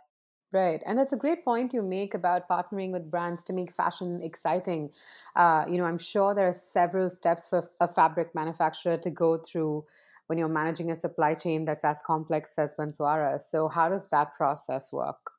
Right, 0.52 0.82
and 0.84 0.99
that's 0.99 1.14
a 1.14 1.16
great 1.16 1.44
point 1.46 1.72
you 1.72 1.82
make 1.82 2.12
about 2.12 2.46
partnering 2.46 2.93
with 2.93 3.10
brands 3.10 3.43
to 3.44 3.54
make 3.54 3.72
fashion 3.72 4.20
exciting. 4.22 4.90
Uh, 5.34 5.64
you 5.66 5.78
know, 5.78 5.84
I'm 5.84 5.99
sure 5.99 6.34
there 6.34 6.46
are 6.46 6.52
several 6.52 7.08
steps 7.08 7.49
for 7.49 7.70
a 7.81 7.88
fabric 7.88 8.34
manufacturer 8.34 8.99
to 8.99 9.10
go 9.10 9.38
through 9.38 9.87
when 10.26 10.38
you're 10.38 10.49
managing 10.49 10.90
a 10.90 10.96
supply 10.96 11.34
chain 11.34 11.64
that's 11.64 11.84
as 11.84 11.99
complex 12.04 12.52
as 12.58 12.75
Banswara. 12.78 13.40
So, 13.40 13.69
how 13.69 13.88
does 13.88 14.10
that 14.10 14.34
process 14.34 14.93
work? 14.93 15.32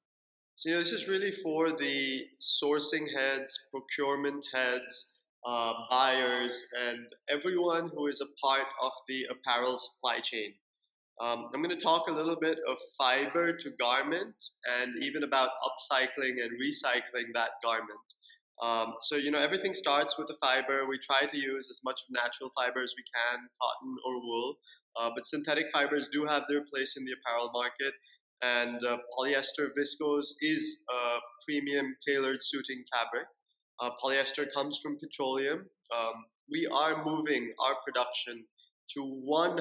So 0.55 0.69
this 0.69 0.91
is 0.91 1.07
really 1.07 1.31
for 1.31 1.71
the 1.71 2.25
sourcing 2.41 3.05
heads, 3.13 3.59
procurement 3.71 4.45
heads, 4.53 5.15
uh, 5.45 5.73
buyers, 5.89 6.63
and 6.79 7.05
everyone 7.29 7.89
who 7.93 8.07
is 8.07 8.21
a 8.21 8.27
part 8.41 8.67
of 8.81 8.91
the 9.07 9.27
apparel 9.29 9.77
supply 9.77 10.19
chain. 10.19 10.53
Um, 11.21 11.49
I'm 11.53 11.61
going 11.61 11.75
to 11.75 11.81
talk 11.81 12.09
a 12.09 12.11
little 12.11 12.37
bit 12.39 12.57
of 12.67 12.77
fiber 12.97 13.55
to 13.55 13.69
garment 13.79 14.35
and 14.79 15.03
even 15.03 15.23
about 15.23 15.49
upcycling 15.63 16.41
and 16.41 16.51
recycling 16.59 17.33
that 17.33 17.51
garment. 17.63 18.07
Um, 18.61 18.93
so, 19.01 19.15
you 19.15 19.31
know, 19.31 19.39
everything 19.39 19.73
starts 19.73 20.17
with 20.17 20.27
the 20.27 20.35
fiber. 20.41 20.87
We 20.87 20.97
try 20.99 21.27
to 21.27 21.37
use 21.37 21.67
as 21.69 21.81
much 21.83 22.01
of 22.01 22.13
natural 22.13 22.51
fiber 22.55 22.81
as 22.81 22.93
we 22.97 23.03
can, 23.03 23.39
cotton 23.61 23.95
or 24.05 24.13
wool. 24.21 24.57
Uh, 24.99 25.09
but 25.15 25.25
synthetic 25.25 25.65
fibers 25.73 26.09
do 26.09 26.25
have 26.25 26.43
their 26.47 26.61
place 26.71 26.95
in 26.97 27.05
the 27.05 27.13
apparel 27.13 27.51
market 27.53 27.93
and 28.43 28.83
uh, 28.85 28.97
polyester 29.17 29.69
viscose 29.77 30.33
is 30.41 30.81
a 30.89 31.19
premium 31.47 31.95
tailored 32.05 32.39
suiting 32.41 32.83
fabric. 32.91 33.27
Uh, 33.79 33.89
polyester 34.03 34.45
comes 34.53 34.79
from 34.83 34.99
petroleum. 34.99 35.65
Um, 35.95 36.13
we 36.51 36.67
are 36.67 37.05
moving 37.05 37.53
our 37.65 37.75
production 37.85 38.45
to 38.95 39.23
100% 39.29 39.59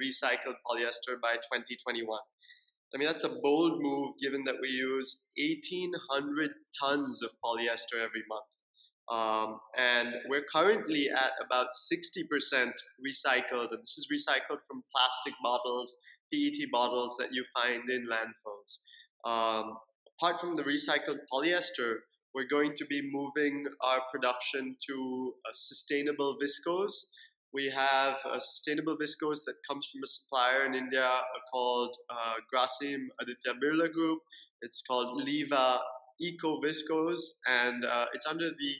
recycled 0.00 0.56
polyester 0.66 1.20
by 1.22 1.34
2021. 1.34 2.18
I 2.92 2.98
mean, 2.98 3.06
that's 3.06 3.24
a 3.24 3.28
bold 3.28 3.80
move 3.80 4.14
given 4.20 4.44
that 4.44 4.56
we 4.60 4.68
use 4.68 5.24
1,800 5.38 6.50
tons 6.80 7.22
of 7.22 7.30
polyester 7.44 8.02
every 8.02 8.24
month. 8.28 8.46
Um, 9.10 9.58
and 9.76 10.14
we're 10.28 10.44
currently 10.52 11.08
at 11.08 11.32
about 11.44 11.68
60% 11.92 12.72
recycled, 13.04 13.70
and 13.70 13.82
this 13.82 13.98
is 13.98 14.08
recycled 14.12 14.58
from 14.68 14.84
plastic 14.94 15.34
bottles 15.42 15.96
PET 16.32 16.70
bottles 16.70 17.16
that 17.18 17.32
you 17.32 17.44
find 17.54 17.88
in 17.88 18.06
landfills. 18.06 18.78
Um, 19.24 19.76
apart 20.18 20.40
from 20.40 20.54
the 20.54 20.62
recycled 20.62 21.18
polyester, 21.32 21.96
we're 22.34 22.48
going 22.48 22.74
to 22.76 22.86
be 22.86 23.02
moving 23.12 23.66
our 23.82 24.00
production 24.12 24.76
to 24.88 25.34
sustainable 25.52 26.38
viscose. 26.40 27.10
We 27.52 27.70
have 27.70 28.16
a 28.32 28.40
sustainable 28.40 28.96
viscose 28.96 29.44
that 29.46 29.56
comes 29.68 29.88
from 29.90 30.02
a 30.04 30.06
supplier 30.06 30.66
in 30.66 30.74
India 30.74 31.10
called 31.52 31.96
uh, 32.08 32.34
Grasim 32.52 33.08
Aditya 33.20 33.54
Birla 33.62 33.92
Group. 33.92 34.20
It's 34.62 34.82
called 34.82 35.26
Liva 35.26 35.78
Eco 36.20 36.60
Viscose, 36.60 37.24
and 37.46 37.84
uh, 37.84 38.06
it's 38.14 38.26
under 38.26 38.50
the 38.50 38.74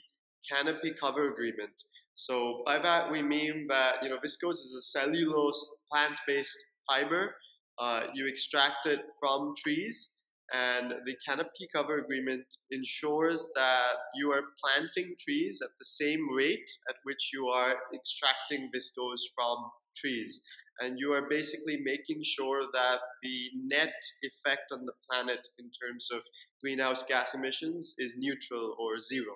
Canopy 0.49 0.93
Cover 0.99 1.31
Agreement. 1.33 1.73
So 2.15 2.61
by 2.65 2.79
that 2.79 3.11
we 3.11 3.21
mean 3.21 3.65
that 3.67 3.95
you 4.03 4.09
know 4.09 4.17
viscose 4.17 4.61
is 4.61 4.75
a 4.77 4.81
cellulose 4.81 5.59
plant-based 5.91 6.57
fiber. 6.87 7.35
Uh, 7.79 8.07
you 8.13 8.27
extract 8.27 8.85
it 8.85 8.99
from 9.19 9.53
trees, 9.57 10.20
and 10.53 10.91
the 11.05 11.15
canopy 11.25 11.67
cover 11.73 11.99
agreement 11.99 12.45
ensures 12.71 13.49
that 13.55 13.95
you 14.15 14.31
are 14.31 14.43
planting 14.59 15.15
trees 15.19 15.61
at 15.63 15.71
the 15.79 15.85
same 15.85 16.27
rate 16.35 16.69
at 16.89 16.95
which 17.03 17.31
you 17.33 17.47
are 17.47 17.75
extracting 17.93 18.69
viscose 18.75 19.21
from 19.33 19.57
trees. 19.95 20.41
And 20.79 20.97
you 20.97 21.13
are 21.13 21.27
basically 21.29 21.79
making 21.83 22.23
sure 22.23 22.61
that 22.73 22.99
the 23.21 23.49
net 23.65 23.93
effect 24.23 24.71
on 24.71 24.85
the 24.85 24.93
planet 25.09 25.47
in 25.59 25.69
terms 25.71 26.09
of 26.11 26.21
greenhouse 26.61 27.03
gas 27.03 27.33
emissions 27.33 27.93
is 27.97 28.15
neutral 28.17 28.75
or 28.79 28.97
zero. 28.97 29.35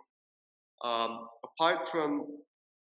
Um, 0.83 1.27
apart 1.43 1.87
from 1.89 2.25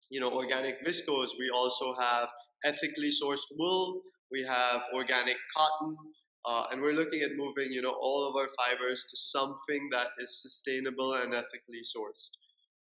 you 0.09 0.19
know 0.19 0.31
organic 0.31 0.85
viscose, 0.85 1.31
we 1.39 1.49
also 1.49 1.95
have 1.99 2.29
ethically 2.63 3.09
sourced 3.09 3.47
wool. 3.57 4.01
We 4.31 4.45
have 4.47 4.81
organic 4.93 5.37
cotton, 5.55 5.97
uh, 6.45 6.65
and 6.71 6.81
we're 6.81 6.93
looking 6.93 7.21
at 7.21 7.35
moving 7.35 7.71
you 7.71 7.81
know 7.81 7.95
all 7.99 8.27
of 8.27 8.35
our 8.35 8.49
fibers 8.57 9.05
to 9.09 9.17
something 9.17 9.89
that 9.91 10.07
is 10.19 10.41
sustainable 10.41 11.13
and 11.13 11.33
ethically 11.33 11.81
sourced. 11.83 12.31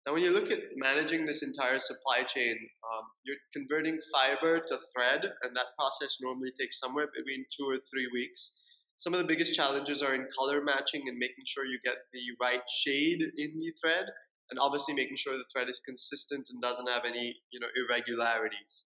Now, 0.05 0.13
when 0.13 0.21
you 0.21 0.29
look 0.29 0.51
at 0.51 0.59
managing 0.75 1.25
this 1.25 1.41
entire 1.41 1.79
supply 1.79 2.21
chain, 2.21 2.55
um, 2.93 3.05
you're 3.23 3.41
converting 3.53 3.97
fiber 4.13 4.59
to 4.59 4.77
thread, 4.93 5.31
and 5.41 5.55
that 5.55 5.73
process 5.75 6.17
normally 6.21 6.51
takes 6.59 6.79
somewhere 6.79 7.07
between 7.07 7.45
two 7.49 7.65
or 7.65 7.77
three 7.91 8.07
weeks. 8.13 8.61
Some 8.97 9.13
of 9.13 9.19
the 9.19 9.25
biggest 9.25 9.55
challenges 9.55 10.03
are 10.03 10.13
in 10.13 10.27
color 10.37 10.61
matching 10.61 11.03
and 11.07 11.17
making 11.17 11.45
sure 11.47 11.65
you 11.65 11.79
get 11.83 11.97
the 12.13 12.21
right 12.39 12.61
shade 12.69 13.19
in 13.35 13.59
the 13.59 13.73
thread, 13.81 14.05
and 14.51 14.59
obviously 14.59 14.93
making 14.93 15.17
sure 15.17 15.37
the 15.37 15.49
thread 15.51 15.69
is 15.69 15.81
consistent 15.83 16.49
and 16.51 16.61
doesn't 16.61 16.87
have 16.87 17.03
any 17.03 17.37
you 17.49 17.59
know 17.59 17.67
irregularities. 17.75 18.85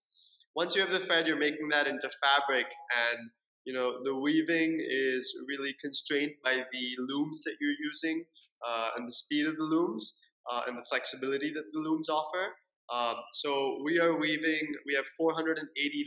Once 0.56 0.74
you 0.74 0.82
have 0.82 0.90
the 0.90 1.06
thread, 1.06 1.28
you're 1.28 1.38
making 1.38 1.68
that 1.68 1.86
into 1.86 2.10
fabric, 2.24 2.68
and 3.12 3.30
you 3.66 3.74
know 3.74 4.04
the 4.04 4.18
weaving 4.18 4.80
is 4.80 5.34
really 5.48 5.76
constrained 5.82 6.34
by 6.44 6.64
the 6.72 6.86
looms 7.00 7.44
that 7.44 7.56
you're 7.60 7.80
using 7.84 8.26
uh, 8.68 8.90
and 8.98 9.08
the 9.08 9.14
speed 9.14 9.46
of 9.46 9.56
the 9.56 9.64
looms 9.64 10.20
uh, 10.52 10.62
and 10.68 10.78
the 10.78 10.86
flexibility 10.90 11.52
that 11.54 11.66
the 11.74 11.80
looms 11.80 12.10
offer. 12.10 12.56
Um, 12.92 13.16
so 13.34 13.78
we 13.86 14.00
are 14.00 14.18
weaving. 14.18 14.66
We 14.88 14.96
have 14.96 15.06
480 15.16 15.62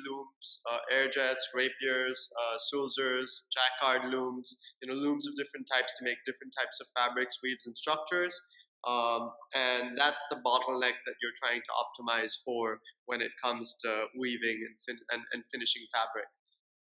looms, 0.05 0.61
uh, 0.69 0.79
air 0.91 1.09
jets, 1.09 1.49
rapiers, 1.55 2.29
uh, 2.35 2.59
sulzers, 2.59 3.47
jacquard 3.55 4.11
looms. 4.11 4.57
You 4.83 4.89
know, 4.89 4.99
looms 4.99 5.29
of 5.29 5.37
different 5.37 5.69
types 5.73 5.95
to 5.99 6.05
make 6.05 6.19
different 6.27 6.53
types 6.59 6.81
of 6.81 6.89
fabrics, 6.97 7.39
weaves, 7.43 7.67
and 7.67 7.77
structures. 7.77 8.35
Um, 8.83 9.31
and 9.55 9.97
that's 9.97 10.23
the 10.29 10.43
bottleneck 10.43 10.99
that 11.07 11.15
you're 11.23 11.39
trying 11.39 11.63
to 11.63 11.73
optimize 11.79 12.35
for 12.45 12.81
when 13.07 13.21
it 13.21 13.31
comes 13.41 13.77
to 13.85 14.07
weaving 14.19 14.59
and, 14.67 14.75
fin- 14.85 15.07
and, 15.13 15.23
and 15.33 15.45
finishing 15.53 15.87
fabric. 15.95 16.27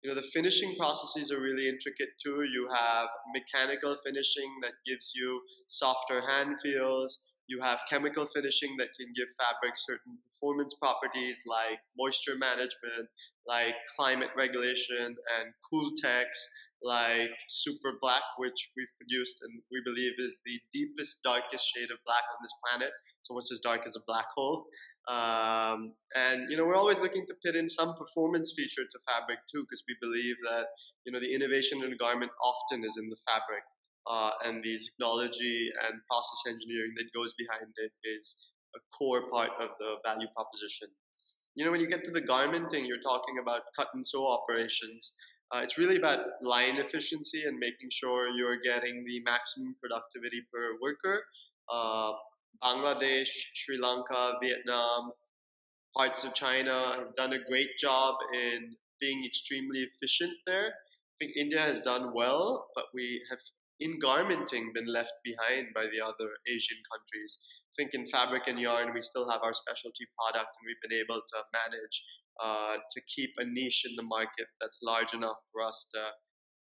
You 0.03 0.11
know, 0.11 0.15
the 0.15 0.27
finishing 0.33 0.77
processes 0.77 1.33
are 1.33 1.41
really 1.41 1.69
intricate 1.69 2.11
too. 2.23 2.45
You 2.45 2.69
have 2.73 3.09
mechanical 3.35 3.97
finishing 4.05 4.51
that 4.63 4.73
gives 4.87 5.13
you 5.15 5.41
softer 5.67 6.23
hand 6.27 6.57
feels. 6.63 7.19
You 7.49 7.61
have 7.63 7.81
chemical 7.91 8.27
finishing 8.27 8.77
that 8.79 8.95
can 8.99 9.13
give 9.17 9.29
fabric 9.41 9.75
certain 9.77 10.19
performance 10.31 10.75
properties 10.75 11.43
like 11.47 11.81
moisture 11.99 12.37
management, 12.37 13.09
like 13.47 13.75
climate 13.97 14.31
regulation, 14.37 15.17
and 15.41 15.53
Cooltex, 15.67 16.27
like 16.83 17.35
Super 17.49 17.99
Black, 18.01 18.23
which 18.37 18.71
we've 18.77 18.93
produced 18.99 19.41
and 19.43 19.63
we 19.73 19.81
believe 19.85 20.13
is 20.19 20.39
the 20.45 20.61
deepest, 20.73 21.23
darkest 21.25 21.67
shade 21.75 21.91
of 21.91 21.99
black 22.07 22.23
on 22.31 22.39
this 22.43 22.55
planet. 22.63 22.93
It's 23.19 23.31
almost 23.31 23.51
as 23.51 23.61
dark 23.61 23.83
as 23.87 23.97
a 23.97 24.07
black 24.07 24.27
hole. 24.37 24.67
Um, 25.09 25.95
and 26.15 26.51
you 26.51 26.57
know, 26.57 26.67
we're 26.67 26.77
always 26.77 26.99
looking 26.99 27.25
to 27.27 27.35
put 27.45 27.57
in 27.57 27.69
some 27.69 27.97
performance 27.97 28.53
feature 28.55 28.85
to 28.85 28.99
fabric 29.09 29.39
too, 29.51 29.65
because 29.65 29.83
we 29.89 29.97
believe 30.01 30.37
that 30.45 30.67
you 31.07 31.13
know 31.13 31.21
the 31.21 31.35
innovation 31.35 31.83
in 31.83 31.93
a 31.93 31.97
garment 31.97 32.31
often 32.45 32.85
is 32.85 32.97
in 32.99 33.09
the 33.09 33.17
fabric 33.27 33.65
uh, 34.09 34.33
and 34.45 34.63
the 34.63 34.79
technology 34.79 35.71
and 35.85 36.01
process 36.09 36.53
engineering 36.53 36.93
that 36.97 37.13
goes 37.15 37.33
behind 37.35 37.73
it 37.77 37.93
is 38.05 38.37
a 38.77 38.81
core 38.97 39.31
part 39.31 39.51
of 39.61 39.71
the 39.79 39.97
value 40.05 40.29
proposition. 40.37 40.89
You 41.55 41.65
know, 41.65 41.71
when 41.71 41.81
you 41.81 41.89
get 41.89 42.05
to 42.05 42.11
the 42.11 42.23
garmenting, 42.23 42.87
you're 42.87 43.03
talking 43.03 43.37
about 43.41 43.63
cut 43.77 43.89
and 43.95 44.07
sew 44.07 44.29
operations. 44.29 45.15
Uh, 45.51 45.61
it's 45.65 45.79
really 45.79 45.97
about 45.97 46.21
line 46.43 46.77
efficiency 46.77 47.45
and 47.45 47.59
making 47.59 47.89
sure 47.91 48.29
you're 48.29 48.61
getting 48.61 49.05
the 49.07 49.21
maximum 49.25 49.75
productivity 49.81 50.43
per 50.53 50.77
worker. 50.83 51.25
Uh, 51.73 52.13
Bangladesh, 52.63 53.31
Sri 53.55 53.79
Lanka, 53.79 54.35
Vietnam, 54.43 55.13
parts 55.97 56.25
of 56.25 56.35
China 56.35 56.95
have 56.97 57.17
done 57.17 57.33
a 57.33 57.45
great 57.49 57.71
job 57.79 58.15
in 58.35 58.77
being 59.01 59.25
extremely 59.25 59.87
efficient 59.87 60.33
there. 60.47 60.67
I 60.69 61.15
think 61.21 61.37
India 61.37 61.61
has 61.61 61.81
done 61.81 62.13
well, 62.15 62.69
but 62.75 62.87
we 62.95 63.23
have 63.31 63.39
in 63.81 63.99
garmenting 64.01 64.75
been 64.75 64.87
left 64.87 65.13
behind 65.25 65.69
by 65.75 65.85
the 65.85 66.05
other 66.05 66.31
Asian 66.49 66.79
countries. 66.91 67.39
I 67.43 67.83
think 67.83 67.95
in 67.95 68.07
fabric 68.09 68.45
and 68.47 68.59
yarn, 68.59 68.93
we 68.93 69.03
still 69.03 69.29
have 69.31 69.41
our 69.43 69.55
specialty 69.55 70.07
product, 70.19 70.51
and 70.59 70.67
we've 70.67 70.83
been 70.83 70.99
able 70.99 71.23
to 71.23 71.39
manage 71.55 72.03
uh, 72.43 72.77
to 72.91 73.01
keep 73.15 73.31
a 73.39 73.45
niche 73.45 73.85
in 73.89 73.95
the 73.97 74.03
market 74.03 74.47
that's 74.61 74.81
large 74.83 75.15
enough 75.15 75.39
for 75.53 75.63
us 75.63 75.87
to 75.95 76.01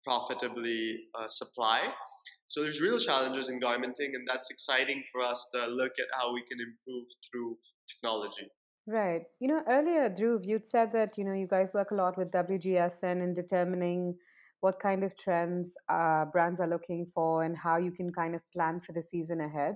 profitably 0.06 1.00
uh, 1.15 1.27
supply. 1.27 1.82
So 2.48 2.63
there's 2.63 2.82
real 2.82 2.98
challenges 2.98 3.50
in 3.50 3.60
garmenting, 3.60 4.16
and 4.16 4.25
that's 4.25 4.50
exciting 4.50 5.04
for 5.12 5.22
us 5.22 5.48
to 5.54 5.68
look 5.68 5.92
at 6.00 6.08
how 6.18 6.34
we 6.34 6.42
can 6.50 6.60
improve 6.60 7.06
through 7.30 7.58
technology. 7.89 8.50
Right. 8.88 9.24
You 9.42 9.50
know, 9.50 9.63
earlier, 9.68 10.10
Dhruv, 10.10 10.46
you'd 10.46 10.66
said 10.66 10.94
that, 10.94 11.18
you 11.18 11.25
know, 11.25 11.34
you 11.34 11.46
guys 11.46 11.74
work 11.74 11.92
a 11.92 11.96
lot 11.96 12.18
with 12.18 12.32
WGSN 12.32 13.22
in 13.22 13.34
determining 13.34 14.16
what 14.62 14.80
kind 14.80 15.04
of 15.04 15.16
trends 15.18 15.75
uh, 15.89 16.24
brands 16.25 16.62
are 16.62 16.70
looking 16.70 17.06
for 17.13 17.44
and 17.44 17.58
how 17.60 17.75
you 17.75 17.92
can 17.92 18.12
kind 18.13 18.34
of 18.34 18.42
plan 18.54 18.80
for 18.80 18.94
the 18.94 19.04
season 19.04 19.42
ahead. 19.42 19.75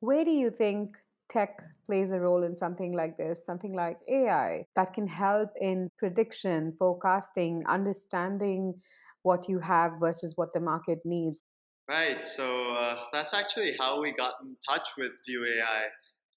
Where 0.00 0.24
do 0.24 0.32
you 0.32 0.50
think 0.50 0.90
tech 1.28 1.62
plays 1.86 2.10
a 2.10 2.20
role 2.20 2.42
in 2.42 2.56
something 2.56 2.92
like 2.92 3.16
this, 3.16 3.46
something 3.46 3.72
like 3.72 3.98
AI 4.08 4.64
that 4.74 4.92
can 4.92 5.06
help 5.06 5.50
in 5.60 5.88
prediction, 5.96 6.74
forecasting, 6.76 7.62
understanding 7.68 8.74
what 9.22 9.48
you 9.48 9.60
have 9.60 9.92
versus 10.00 10.32
what 10.36 10.52
the 10.52 10.60
market 10.60 10.98
needs? 11.04 11.44
Right. 11.90 12.24
So 12.24 12.74
uh, 12.74 13.00
that's 13.12 13.34
actually 13.34 13.74
how 13.76 14.00
we 14.00 14.12
got 14.12 14.34
in 14.44 14.56
touch 14.68 14.90
with 14.96 15.10
Vue. 15.26 15.44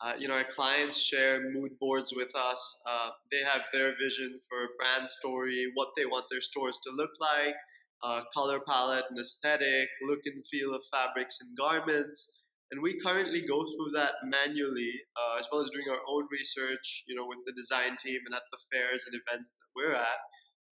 Uh, 0.01 0.13
you 0.17 0.27
know, 0.27 0.33
our 0.33 0.43
clients 0.45 0.99
share 0.99 1.51
mood 1.51 1.73
boards 1.79 2.11
with 2.15 2.35
us. 2.35 2.81
Uh, 2.87 3.09
they 3.31 3.43
have 3.43 3.61
their 3.71 3.93
vision 4.01 4.39
for 4.49 4.69
brand 4.79 5.07
story, 5.07 5.71
what 5.75 5.89
they 5.95 6.05
want 6.05 6.25
their 6.31 6.41
stores 6.41 6.79
to 6.83 6.89
look 6.95 7.11
like, 7.21 7.55
uh, 8.01 8.21
color 8.33 8.61
palette 8.67 9.05
and 9.11 9.19
aesthetic, 9.19 9.89
look 10.09 10.21
and 10.25 10.43
feel 10.47 10.73
of 10.73 10.81
fabrics 10.91 11.37
and 11.39 11.55
garments. 11.55 12.41
And 12.71 12.81
we 12.81 12.99
currently 12.99 13.45
go 13.47 13.63
through 13.63 13.91
that 13.93 14.13
manually, 14.23 14.91
uh, 15.15 15.37
as 15.39 15.47
well 15.51 15.61
as 15.61 15.69
doing 15.69 15.85
our 15.87 16.01
own 16.09 16.27
research, 16.31 17.03
you 17.07 17.15
know, 17.15 17.27
with 17.27 17.45
the 17.45 17.53
design 17.53 17.95
team 18.03 18.21
and 18.25 18.33
at 18.33 18.41
the 18.51 18.57
fairs 18.73 19.05
and 19.05 19.21
events 19.21 19.51
that 19.51 19.69
we're 19.75 19.93
at. 19.93 20.17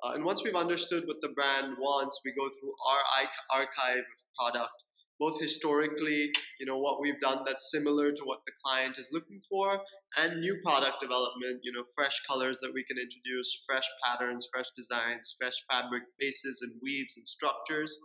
Uh, 0.03 0.13
and 0.15 0.25
once 0.25 0.43
we've 0.43 0.55
understood 0.55 1.05
what 1.07 1.21
the 1.21 1.29
brand 1.29 1.77
wants, 1.79 2.21
we 2.25 2.33
go 2.33 2.49
through 2.49 2.73
our 2.89 3.61
archive 3.61 3.99
of 3.99 4.19
product 4.39 4.73
both 5.21 5.39
historically, 5.39 6.33
you 6.59 6.67
know, 6.67 6.79
what 6.79 6.99
we've 6.99 7.21
done 7.21 7.41
that's 7.45 7.71
similar 7.71 8.11
to 8.11 8.23
what 8.25 8.41
the 8.47 8.53
client 8.65 8.97
is 8.97 9.07
looking 9.13 9.41
for, 9.49 9.79
and 10.17 10.41
new 10.41 10.57
product 10.65 10.97
development, 11.01 11.61
you 11.63 11.71
know, 11.73 11.85
fresh 11.95 12.19
colors 12.27 12.59
that 12.63 12.73
we 12.73 12.83
can 12.85 12.97
introduce, 12.97 13.63
fresh 13.69 13.85
patterns, 14.03 14.49
fresh 14.51 14.65
designs, 14.75 15.37
fresh 15.39 15.53
fabric 15.71 16.05
bases 16.19 16.63
and 16.63 16.73
weaves 16.83 17.19
and 17.19 17.29
structures. 17.29 17.97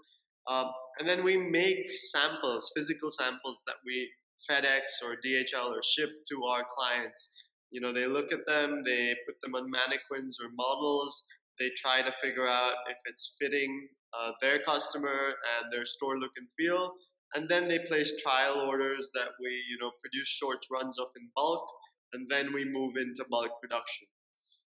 Um, 0.47 0.67
and 0.99 1.07
then 1.07 1.23
we 1.23 1.37
make 1.37 1.89
samples, 2.11 2.69
physical 2.75 3.09
samples 3.09 3.63
that 3.65 3.77
we 3.85 4.11
FedEx 4.51 5.01
or 5.01 5.15
DHL 5.25 5.71
or 5.71 5.81
ship 5.81 6.09
to 6.29 6.43
our 6.43 6.65
clients. 6.69 7.31
You 7.71 7.79
know, 7.79 7.93
they 7.93 8.07
look 8.07 8.33
at 8.33 8.45
them, 8.45 8.83
they 8.85 9.15
put 9.25 9.39
them 9.41 9.55
on 9.55 9.71
mannequins 9.71 10.37
or 10.43 10.49
models, 10.53 11.23
they 11.59 11.69
try 11.77 12.01
to 12.01 12.13
figure 12.21 12.47
out 12.47 12.73
if 12.89 12.97
it's 13.05 13.35
fitting 13.39 13.87
uh, 14.17 14.31
their 14.41 14.59
customer 14.59 15.09
and 15.09 15.71
their 15.71 15.85
store 15.85 16.17
look 16.17 16.31
and 16.37 16.47
feel. 16.57 16.93
And 17.33 17.49
then 17.49 17.67
they 17.67 17.79
place 17.79 18.21
trial 18.21 18.61
orders 18.61 19.11
that 19.13 19.29
we, 19.41 19.49
you 19.69 19.77
know, 19.79 19.91
produce 20.01 20.27
short 20.27 20.65
runs 20.71 20.97
of 20.99 21.07
in 21.17 21.29
bulk, 21.35 21.67
and 22.13 22.27
then 22.29 22.53
we 22.53 22.63
move 22.65 22.95
into 22.95 23.25
bulk 23.29 23.51
production. 23.61 24.07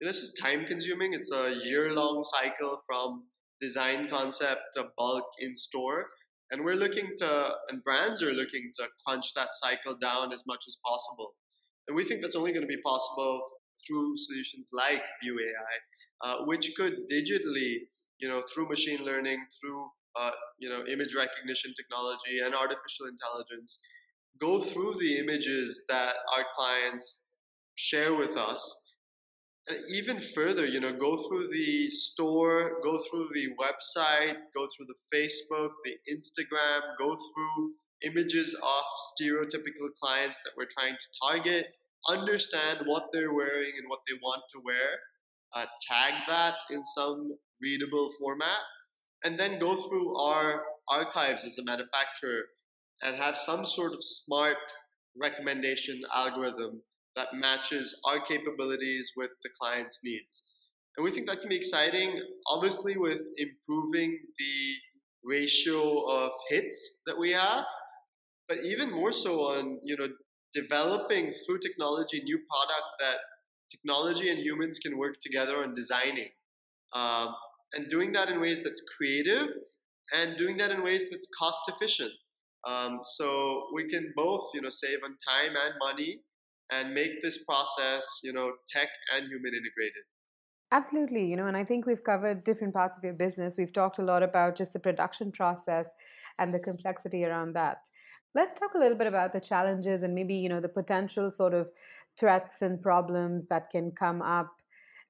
And 0.01 0.09
this 0.09 0.19
is 0.19 0.39
time 0.41 0.65
consuming. 0.67 1.15
It's 1.15 1.33
a 1.33 1.55
year 1.63 1.93
long 1.93 2.23
cycle 2.23 2.83
from 2.87 3.25
design 3.61 4.09
concept 4.09 4.61
to 4.77 4.87
bulk 4.97 5.25
in 5.39 5.57
store. 5.57 6.07
And 6.51 6.65
we're 6.65 6.75
looking 6.75 7.09
to, 7.19 7.55
and 7.71 7.83
brands 7.83 8.23
are 8.23 8.33
looking 8.33 8.73
to 8.77 8.89
crunch 9.07 9.33
that 9.35 9.49
cycle 9.53 9.97
down 9.97 10.33
as 10.33 10.43
much 10.47 10.65
as 10.69 10.77
possible. 10.85 11.35
And 11.89 11.97
we 11.97 12.05
think 12.05 12.21
that's 12.21 12.37
only 12.37 12.53
going 12.53 12.63
to 12.63 12.67
be 12.67 12.83
possible 12.85 13.41
through 13.87 14.17
solutions 14.17 14.69
like 14.73 15.03
Vue 15.23 15.39
AI, 15.39 16.29
uh, 16.29 16.45
which 16.45 16.73
could 16.77 16.95
digitally 17.11 17.79
you 18.23 18.29
know, 18.29 18.43
through 18.43 18.69
machine 18.69 19.05
learning, 19.05 19.45
through 19.61 19.85
uh, 20.19 20.31
you 20.59 20.69
know, 20.69 20.85
image 20.87 21.15
recognition 21.15 21.75
technology 21.77 22.39
and 22.43 22.55
artificial 22.55 23.07
intelligence, 23.11 23.81
go 24.41 24.61
through 24.61 24.95
the 24.95 25.19
images 25.19 25.85
that 25.89 26.15
our 26.37 26.45
clients 26.57 27.25
share 27.75 28.15
with 28.15 28.37
us. 28.37 28.81
And 29.67 29.79
even 29.93 30.21
further, 30.21 30.67
you 30.67 30.81
know, 30.81 30.93
go 30.93 31.17
through 31.17 31.49
the 31.49 31.91
store, 31.91 32.81
go 32.83 33.01
through 33.11 33.29
the 33.35 33.49
website, 33.61 34.37
go 34.55 34.67
through 34.67 34.87
the 34.87 35.01
Facebook, 35.15 35.71
the 35.85 35.97
Instagram, 36.13 36.81
go 36.99 37.15
through 37.15 37.73
images 38.05 38.55
of 38.55 38.85
stereotypical 39.21 39.89
clients 40.01 40.41
that 40.45 40.53
we're 40.57 40.67
trying 40.67 40.95
to 40.95 41.09
target, 41.29 41.67
understand 42.09 42.81
what 42.87 43.05
they're 43.13 43.33
wearing 43.33 43.73
and 43.79 43.89
what 43.89 44.01
they 44.09 44.15
want 44.23 44.43
to 44.55 44.61
wear, 44.65 44.99
uh, 45.55 45.67
tag 45.89 46.15
that 46.29 46.55
in 46.71 46.83
some 46.83 47.37
readable 47.61 48.11
format, 48.19 48.61
and 49.25 49.39
then 49.39 49.59
go 49.59 49.89
through 49.89 50.17
our 50.17 50.63
archives 50.89 51.45
as 51.45 51.59
a 51.59 51.65
manufacturer 51.65 52.43
and 53.03 53.17
have 53.17 53.37
some 53.37 53.65
sort 53.65 53.93
of 53.93 53.99
smart 54.03 54.57
recommendation 55.21 56.01
algorithm 56.15 56.83
that 57.15 57.29
matches 57.35 58.01
our 58.05 58.21
capabilities 58.25 59.13
with 59.17 59.31
the 59.43 59.51
client's 59.61 60.01
needs. 60.03 60.55
And 60.97 61.05
we 61.05 61.11
think 61.11 61.27
that 61.27 61.41
can 61.41 61.49
be 61.49 61.57
exciting, 61.57 62.21
obviously, 62.49 62.97
with 62.97 63.21
improving 63.37 64.19
the 64.39 64.75
ratio 65.25 66.05
of 66.07 66.33
hits 66.49 67.03
that 67.07 67.19
we 67.19 67.33
have, 67.33 67.65
but 68.49 68.59
even 68.65 68.91
more 68.91 69.13
so 69.13 69.41
on, 69.41 69.81
you 69.85 69.97
know, 69.97 70.09
developing 70.55 71.33
through 71.45 71.59
technology 71.61 72.21
new 72.23 72.39
product 72.51 72.89
that 73.01 73.17
technology 73.71 74.31
and 74.31 74.39
humans 74.39 74.79
can 74.79 74.99
work 74.99 75.17
together 75.23 75.57
on 75.57 75.75
designing. 75.75 76.29
Um, 76.95 77.35
and 77.75 77.89
doing 77.89 78.13
that 78.13 78.29
in 78.29 78.41
ways 78.41 78.63
that's 78.63 78.83
creative 78.97 79.49
and 80.15 80.37
doing 80.37 80.57
that 80.59 80.71
in 80.71 80.83
ways 80.83 81.09
that's 81.11 81.27
cost 81.39 81.61
efficient. 81.69 82.13
Um, 82.67 83.01
so 83.03 83.69
we 83.75 83.89
can 83.89 84.13
both, 84.15 84.51
you 84.55 84.61
know, 84.61 84.69
save 84.71 84.99
on 85.03 85.17
time 85.27 85.57
and 85.57 85.75
money 85.81 86.21
and 86.71 86.95
make 86.95 87.23
this 87.23 87.45
process, 87.45 88.07
you 88.23 88.33
know, 88.33 88.53
tech 88.69 88.89
and 89.15 89.27
human 89.27 89.53
integrated. 89.53 90.05
Absolutely, 90.71 91.27
you 91.27 91.37
know, 91.37 91.47
and 91.47 91.57
I 91.57 91.65
think 91.65 91.85
we've 91.85 92.03
covered 92.03 92.45
different 92.45 92.73
parts 92.73 92.97
of 92.97 93.05
your 93.05 93.15
business. 93.15 93.57
We've 93.59 93.73
talked 93.73 93.99
a 93.99 94.03
lot 94.03 94.23
about 94.23 94.57
just 94.57 94.73
the 94.73 94.79
production 94.79 95.31
process 95.31 95.87
and 96.39 96.53
the 96.53 96.61
complexity 96.61 97.25
around 97.25 97.53
that. 97.55 97.79
Let's 98.35 98.59
talk 98.59 98.75
a 98.75 98.79
little 98.79 98.97
bit 98.97 99.07
about 99.07 99.33
the 99.33 99.41
challenges 99.41 100.03
and 100.03 100.15
maybe, 100.15 100.35
you 100.35 100.49
know, 100.49 100.61
the 100.61 100.69
potential 100.69 101.31
sort 101.31 101.53
of 101.53 101.71
threats 102.19 102.63
and 102.63 102.81
problems 102.81 103.47
that 103.49 103.71
can 103.71 103.91
come 103.91 104.23
up 104.23 104.51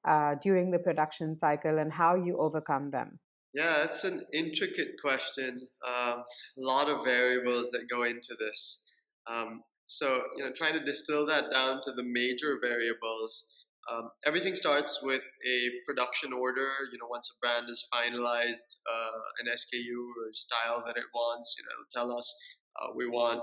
uh, 0.07 0.35
during 0.43 0.71
the 0.71 0.79
production 0.79 1.37
cycle 1.37 1.79
and 1.79 1.93
how 1.93 2.17
you 2.17 2.37
overcome 2.37 2.89
them. 2.89 3.19
Yeah, 3.55 3.85
it's 3.85 4.05
an 4.05 4.23
intricate 4.33 4.95
question. 5.01 5.61
Um, 5.87 6.25
a 6.59 6.63
lot 6.63 6.89
of 6.89 7.05
variables 7.05 7.71
that 7.73 7.89
go 7.89 8.05
into 8.05 8.35
this. 8.41 8.91
Um, 9.31 9.63
so, 9.85 10.23
you 10.37 10.45
know, 10.45 10.51
trying 10.57 10.73
to 10.73 10.85
distill 10.85 11.27
that 11.27 11.51
down 11.53 11.83
to 11.85 11.93
the 11.93 12.03
major 12.03 12.59
variables. 12.61 13.45
Um, 13.91 14.09
everything 14.25 14.57
starts 14.57 15.01
with 15.03 15.23
a 15.47 15.69
production 15.87 16.33
order. 16.33 16.69
You 16.93 16.99
know, 16.99 17.09
once 17.11 17.31
a 17.31 17.39
brand 17.41 17.67
has 17.69 17.85
finalized 17.93 18.77
uh, 18.89 19.21
an 19.41 19.53
SKU 19.53 19.99
or 20.01 20.33
style 20.33 20.83
that 20.87 20.97
it 20.97 21.05
wants, 21.15 21.55
you 21.59 21.65
know, 21.65 21.71
it'll 21.73 22.09
tell 22.09 22.19
us 22.19 22.35
uh, 22.81 22.89
we 22.95 23.07
want 23.07 23.43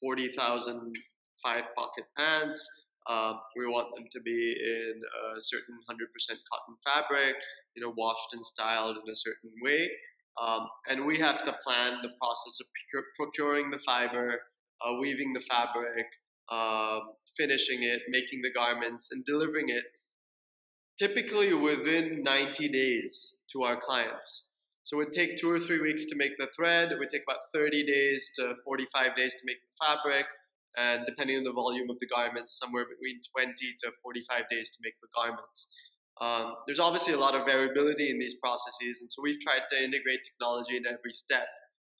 40,000 0.00 0.94
five 1.42 1.64
pocket 1.76 2.04
pants. 2.16 2.68
Uh, 3.06 3.34
we 3.56 3.66
want 3.66 3.94
them 3.94 4.06
to 4.12 4.20
be 4.20 4.56
in 4.58 5.00
a 5.36 5.40
certain 5.40 5.78
100% 5.90 5.96
cotton 6.28 6.76
fabric, 6.84 7.36
you 7.76 7.82
know, 7.82 7.92
washed 7.96 8.32
and 8.32 8.44
styled 8.44 8.96
in 8.96 9.10
a 9.10 9.14
certain 9.14 9.52
way. 9.62 9.90
Um, 10.42 10.66
and 10.88 11.06
we 11.06 11.18
have 11.18 11.44
to 11.44 11.54
plan 11.64 11.98
the 12.02 12.08
process 12.20 12.60
of 12.60 12.66
procuring 13.16 13.70
the 13.70 13.78
fiber, 13.78 14.40
uh, 14.84 14.94
weaving 15.00 15.32
the 15.32 15.40
fabric, 15.40 16.06
uh, 16.48 17.00
finishing 17.36 17.82
it, 17.82 18.02
making 18.08 18.40
the 18.42 18.50
garments, 18.50 19.10
and 19.12 19.24
delivering 19.24 19.68
it 19.68 19.84
typically 20.98 21.52
within 21.52 22.22
90 22.22 22.68
days 22.68 23.36
to 23.52 23.62
our 23.64 23.76
clients. 23.76 24.50
So 24.84 25.00
it 25.00 25.06
would 25.06 25.14
take 25.14 25.38
two 25.38 25.50
or 25.50 25.58
three 25.58 25.80
weeks 25.80 26.04
to 26.06 26.14
make 26.14 26.36
the 26.36 26.48
thread. 26.54 26.92
It 26.92 26.98
would 26.98 27.10
take 27.10 27.22
about 27.26 27.40
30 27.52 27.86
days 27.86 28.30
to 28.36 28.54
45 28.64 29.16
days 29.16 29.34
to 29.34 29.40
make 29.44 29.56
the 29.60 29.84
fabric. 29.84 30.26
And 30.76 31.06
depending 31.06 31.38
on 31.38 31.44
the 31.44 31.52
volume 31.52 31.88
of 31.88 31.98
the 32.00 32.06
garments, 32.06 32.58
somewhere 32.58 32.84
between 32.84 33.20
20 33.34 33.54
to 33.82 33.92
45 34.02 34.48
days 34.50 34.70
to 34.70 34.78
make 34.82 34.94
the 35.00 35.08
garments. 35.14 35.74
Um, 36.20 36.54
there's 36.66 36.80
obviously 36.80 37.14
a 37.14 37.18
lot 37.18 37.34
of 37.34 37.46
variability 37.46 38.10
in 38.10 38.18
these 38.18 38.34
processes, 38.34 39.00
and 39.00 39.10
so 39.10 39.20
we've 39.20 39.40
tried 39.40 39.62
to 39.70 39.84
integrate 39.84 40.20
technology 40.24 40.76
in 40.76 40.86
every 40.86 41.12
step. 41.12 41.46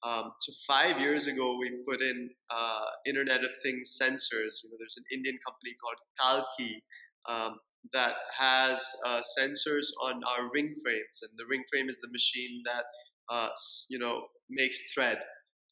Um, 0.03 0.31
so 0.39 0.53
five 0.67 1.01
years 1.01 1.27
ago, 1.27 1.57
we 1.57 1.71
put 1.87 2.01
in 2.01 2.29
uh, 2.49 2.85
Internet 3.05 3.43
of 3.43 3.49
Things 3.63 3.97
sensors. 4.01 4.63
You 4.63 4.69
know, 4.69 4.77
there's 4.79 4.95
an 4.97 5.03
Indian 5.11 5.37
company 5.45 5.75
called 5.81 5.99
Kalki 6.19 6.83
um, 7.27 7.59
that 7.93 8.15
has 8.37 8.81
uh, 9.05 9.21
sensors 9.37 9.87
on 10.03 10.21
our 10.23 10.49
ring 10.53 10.73
frames, 10.83 11.21
and 11.21 11.31
the 11.37 11.45
ring 11.49 11.63
frame 11.71 11.89
is 11.89 11.99
the 12.01 12.09
machine 12.11 12.61
that 12.65 12.85
uh, 13.29 13.49
you 13.89 13.99
know 13.99 14.27
makes 14.49 14.79
thread. 14.93 15.19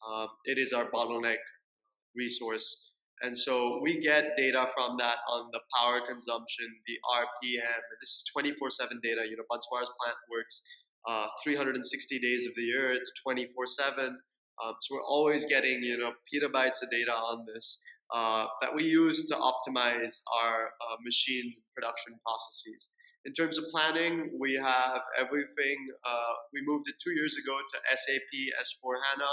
Um, 0.06 0.28
it 0.44 0.58
is 0.58 0.72
our 0.72 0.90
bottleneck 0.90 1.42
resource. 2.16 2.92
And 3.22 3.38
so 3.38 3.80
we 3.80 4.00
get 4.00 4.36
data 4.36 4.66
from 4.74 4.96
that 4.98 5.18
on 5.30 5.48
the 5.52 5.60
power 5.74 6.00
consumption, 6.06 6.66
the 6.86 6.98
RPM, 7.08 7.62
and 7.62 7.98
this 8.02 8.10
is 8.10 8.24
24 8.32 8.70
7 8.70 9.00
data. 9.02 9.22
You 9.24 9.36
know, 9.36 9.44
Banswara's 9.48 9.90
plant 9.96 10.18
works 10.30 10.62
uh, 11.06 11.26
360 11.42 12.18
days 12.18 12.46
of 12.46 12.54
the 12.54 12.62
year, 12.62 12.92
it's 12.92 13.12
24 13.22 13.66
7. 13.66 14.18
Um, 14.62 14.74
so 14.80 14.94
we're 14.94 15.02
always 15.02 15.46
getting, 15.46 15.80
you 15.82 15.98
know, 15.98 16.12
petabytes 16.32 16.82
of 16.82 16.90
data 16.90 17.12
on 17.12 17.44
this 17.52 17.82
uh, 18.12 18.46
that 18.60 18.74
we 18.74 18.84
use 18.84 19.24
to 19.26 19.34
optimize 19.34 20.20
our 20.42 20.66
uh, 20.66 20.96
machine 21.04 21.54
production 21.74 22.18
processes. 22.26 22.90
In 23.24 23.32
terms 23.32 23.56
of 23.56 23.64
planning, 23.68 24.36
we 24.38 24.54
have 24.54 25.00
everything. 25.18 25.76
Uh, 26.04 26.34
we 26.52 26.60
moved 26.66 26.88
it 26.88 26.96
two 27.02 27.12
years 27.12 27.36
ago 27.42 27.56
to 27.56 27.96
SAP 27.96 28.32
S4 28.60 28.96
HANA 29.02 29.32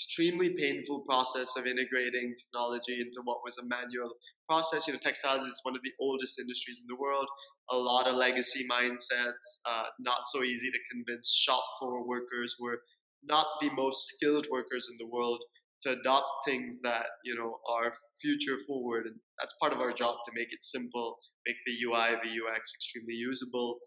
extremely 0.00 0.50
painful 0.50 1.00
process 1.00 1.56
of 1.56 1.66
integrating 1.66 2.34
technology 2.38 3.00
into 3.00 3.20
what 3.24 3.38
was 3.44 3.58
a 3.58 3.66
manual 3.66 4.10
process. 4.48 4.86
You 4.86 4.94
know, 4.94 5.00
textiles 5.02 5.44
is 5.44 5.60
one 5.62 5.76
of 5.76 5.82
the 5.82 5.92
oldest 6.00 6.38
industries 6.38 6.80
in 6.80 6.86
the 6.88 7.00
world. 7.00 7.26
A 7.70 7.76
lot 7.76 8.06
of 8.06 8.14
legacy 8.14 8.66
mindsets, 8.70 9.60
uh, 9.66 9.84
not 10.00 10.20
so 10.32 10.42
easy 10.42 10.70
to 10.70 10.78
convince 10.92 11.34
shop 11.34 11.62
floor 11.78 12.06
workers 12.06 12.54
who 12.58 12.68
are 12.68 12.80
not 13.22 13.46
the 13.60 13.70
most 13.70 14.08
skilled 14.08 14.46
workers 14.50 14.88
in 14.90 14.96
the 14.98 15.10
world 15.12 15.42
to 15.82 15.92
adopt 15.98 16.26
things 16.46 16.80
that 16.82 17.06
you 17.24 17.34
know 17.34 17.58
are 17.68 17.94
future 18.20 18.58
forward, 18.66 19.06
and 19.06 19.16
that's 19.38 19.54
part 19.60 19.72
of 19.72 19.80
our 19.80 19.92
job 19.92 20.16
to 20.26 20.32
make 20.34 20.52
it 20.52 20.62
simple, 20.62 21.18
make 21.46 21.56
the 21.66 21.72
UI, 21.86 22.18
the 22.22 22.30
UX 22.30 22.72
extremely 22.74 23.14
usable. 23.14 23.78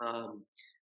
Um, 0.00 0.44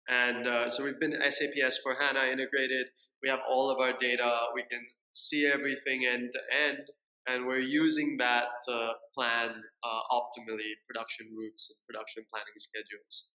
and 0.08 0.46
uh, 0.46 0.68
so 0.68 0.84
we've 0.84 1.00
been 1.00 1.14
SAP 1.14 1.56
S4 1.58 1.94
HANA 1.98 2.32
integrated. 2.32 2.87
We 3.22 3.28
have 3.28 3.40
all 3.48 3.70
of 3.70 3.80
our 3.80 3.96
data. 3.98 4.30
We 4.54 4.62
can 4.70 4.80
see 5.14 5.46
everything 5.46 6.04
end 6.10 6.30
to 6.34 6.40
end. 6.68 6.84
And 7.26 7.46
we're 7.46 7.60
using 7.60 8.18
that 8.18 8.48
to 8.66 8.92
plan 9.14 9.48
uh, 9.82 10.00
optimally 10.12 10.72
production 10.87 11.26
routes 11.34 11.70
and 11.70 11.78
production 11.88 12.24
planning 12.30 12.52
schedules. 12.56 13.28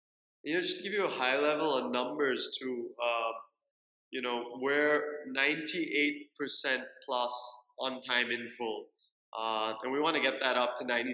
You 0.43 0.55
know, 0.55 0.61
just 0.61 0.77
to 0.77 0.83
give 0.83 0.91
you 0.91 1.05
a 1.05 1.09
high 1.09 1.39
level 1.39 1.73
of 1.73 1.91
numbers 1.91 2.49
to, 2.59 2.65
um, 2.67 3.33
you 4.11 4.21
know, 4.21 4.57
we're 4.61 5.03
98% 5.35 6.23
plus 7.05 7.57
on 7.79 8.01
time 8.03 8.31
in 8.31 8.49
full. 8.57 8.85
Uh, 9.37 9.73
and 9.83 9.91
we 9.91 9.99
want 9.99 10.15
to 10.15 10.21
get 10.21 10.39
that 10.41 10.55
up 10.55 10.77
to 10.79 10.85
99.5%, 10.85 11.11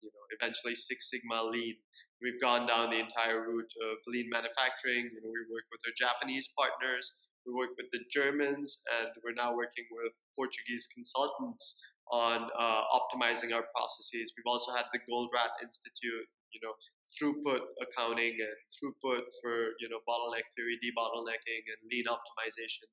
you 0.00 0.10
know, 0.10 0.24
eventually 0.40 0.74
Six 0.74 1.10
Sigma 1.10 1.42
lean 1.44 1.76
We've 2.22 2.38
gone 2.38 2.70
down 2.70 2.94
the 2.94 3.02
entire 3.02 3.42
route 3.42 3.74
of 3.82 3.98
lean 4.06 4.30
manufacturing. 4.30 5.10
You 5.10 5.20
know, 5.26 5.34
we 5.34 5.42
work 5.50 5.66
with 5.74 5.82
our 5.82 5.94
Japanese 5.98 6.46
partners, 6.54 7.10
we 7.42 7.50
work 7.50 7.74
with 7.74 7.90
the 7.90 7.98
Germans, 8.14 8.78
and 9.02 9.10
we're 9.26 9.34
now 9.34 9.50
working 9.58 9.82
with 9.90 10.14
Portuguese 10.38 10.86
consultants 10.94 11.82
on 12.14 12.46
uh, 12.54 12.82
optimizing 12.94 13.50
our 13.50 13.66
processes. 13.74 14.30
We've 14.38 14.46
also 14.46 14.70
had 14.70 14.86
the 14.94 15.02
Goldratt 15.10 15.58
Institute, 15.66 16.30
you 16.54 16.62
know, 16.62 16.78
throughput 17.14 17.60
accounting 17.80 18.36
and 18.40 18.56
throughput 18.72 19.22
for 19.40 19.76
you 19.80 19.88
know 19.88 20.00
bottleneck 20.08 20.46
theory, 20.56 20.78
debottlenecking, 20.82 21.62
and 21.68 21.78
lean 21.90 22.04
optimization 22.08 22.88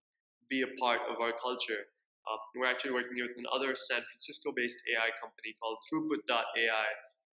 be 0.49 0.63
a 0.63 0.71
part 0.79 0.99
of 1.09 1.21
our 1.21 1.33
culture. 1.41 1.85
Uh, 2.27 2.37
we're 2.55 2.65
actually 2.65 2.91
working 2.91 3.17
with 3.21 3.37
another 3.37 3.75
San 3.75 4.01
Francisco-based 4.01 4.81
AI 4.93 5.09
company 5.21 5.55
called 5.61 5.77
Throughput.ai, 5.87 6.87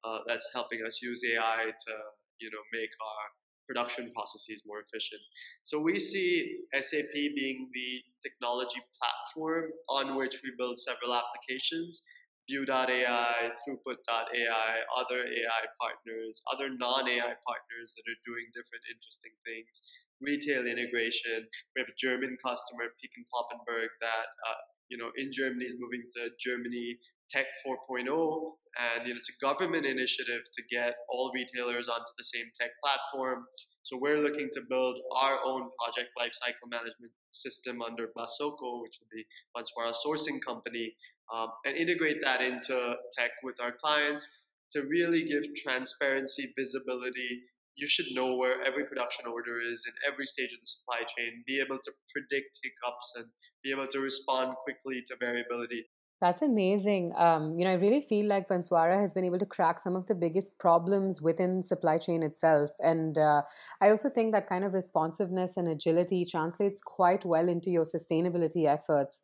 uh, 0.05 0.18
that's 0.27 0.49
helping 0.55 0.81
us 0.87 1.01
use 1.03 1.22
AI 1.25 1.64
to 1.64 1.92
you 2.38 2.51
know 2.51 2.62
make 2.72 2.90
our 3.01 3.25
production 3.66 4.12
processes 4.14 4.62
more 4.64 4.81
efficient. 4.81 5.20
So 5.62 5.81
we 5.81 5.99
see 5.99 6.59
SAP 6.72 7.12
being 7.12 7.68
the 7.72 8.03
technology 8.22 8.81
platform 8.94 9.70
on 9.88 10.16
which 10.16 10.40
we 10.44 10.53
build 10.57 10.79
several 10.79 11.14
applications. 11.14 12.03
Vue.ai, 12.49 13.51
Throughput.ai, 13.63 14.73
other 14.95 15.21
AI 15.27 15.65
partners, 15.83 16.43
other 16.53 16.71
non-AI 16.71 17.35
partners 17.43 17.89
that 17.95 18.07
are 18.07 18.21
doing 18.25 18.47
different 18.55 18.87
interesting 18.87 19.35
things, 19.43 19.83
retail 20.23 20.67
integration. 20.67 21.47
We 21.75 21.83
have 21.83 21.91
a 21.91 21.99
German 21.99 22.39
customer, 22.39 22.95
Peek 23.03 23.11
and 23.19 23.27
Cloppenburg, 23.27 23.91
that 24.01 24.29
uh, 24.47 24.63
you 24.89 24.99
know, 24.99 25.11
in 25.17 25.31
Germany 25.33 25.65
is 25.65 25.75
moving 25.79 26.03
to 26.15 26.31
Germany 26.39 26.99
Tech 27.31 27.47
4.0, 27.67 28.07
and 28.07 29.07
you 29.07 29.15
know, 29.15 29.19
it's 29.19 29.31
a 29.31 29.39
government 29.43 29.85
initiative 29.85 30.43
to 30.55 30.63
get 30.71 30.95
all 31.11 31.33
retailers 31.35 31.89
onto 31.89 32.13
the 32.19 32.25
same 32.25 32.47
tech 32.59 32.71
platform. 32.83 33.45
So 33.87 33.96
we're 33.96 34.18
looking 34.18 34.51
to 34.55 34.62
build 34.68 34.99
our 35.14 35.38
own 35.44 35.70
project 35.79 36.11
lifecycle 36.18 36.68
management 36.68 37.12
system 37.31 37.81
under 37.83 38.09
Basoko, 38.18 38.83
which 38.83 38.99
will 38.99 39.14
be 39.14 39.25
Banswara 39.55 39.94
sourcing 40.05 40.44
company, 40.44 40.96
um, 41.33 41.51
and 41.64 41.77
integrate 41.77 42.20
that 42.20 42.40
into 42.40 42.96
tech 43.16 43.31
with 43.44 43.61
our 43.62 43.70
clients 43.70 44.27
to 44.72 44.83
really 44.90 45.22
give 45.22 45.44
transparency, 45.55 46.53
visibility. 46.59 47.42
You 47.77 47.87
should 47.87 48.07
know 48.11 48.35
where 48.35 48.61
every 48.61 48.87
production 48.87 49.27
order 49.33 49.61
is 49.61 49.87
in 49.87 49.94
every 50.12 50.27
stage 50.27 50.53
of 50.53 50.59
the 50.61 50.66
supply 50.66 51.07
chain, 51.16 51.44
be 51.46 51.61
able 51.61 51.79
to 51.79 51.92
predict 52.11 52.59
hiccups 52.64 53.12
and 53.14 53.27
be 53.62 53.70
able 53.70 53.87
to 53.87 54.01
respond 54.01 54.57
quickly 54.64 55.05
to 55.07 55.16
variability. 55.20 55.87
That's 56.21 56.41
amazing. 56.41 57.13
Um, 57.15 57.59
you 57.59 57.65
know, 57.67 57.73
I 57.73 57.75
really 57.75 58.01
feel 58.01 58.27
like 58.27 58.49
Banswara 58.49 58.99
has 58.99 59.13
been 59.13 59.25
able 59.25 59.39
to 59.39 59.45
crack 59.45 59.81
some 59.83 59.95
of 59.95 60.07
the 60.07 60.15
biggest 60.15 60.59
problems 60.59 61.21
within 61.21 61.63
supply 61.63 61.99
chain 61.99 62.23
itself, 62.23 62.71
and 62.81 63.19
uh, 63.19 63.43
I 63.83 63.91
also 63.91 64.09
think 64.09 64.33
that 64.33 64.49
kind 64.49 64.65
of 64.65 64.73
responsiveness 64.73 65.59
and 65.59 65.69
agility 65.69 66.25
translates 66.25 66.81
quite 66.83 67.27
well 67.27 67.49
into 67.51 67.71
your 67.71 67.85
sustainability 67.85 68.67
efforts. 68.67 69.21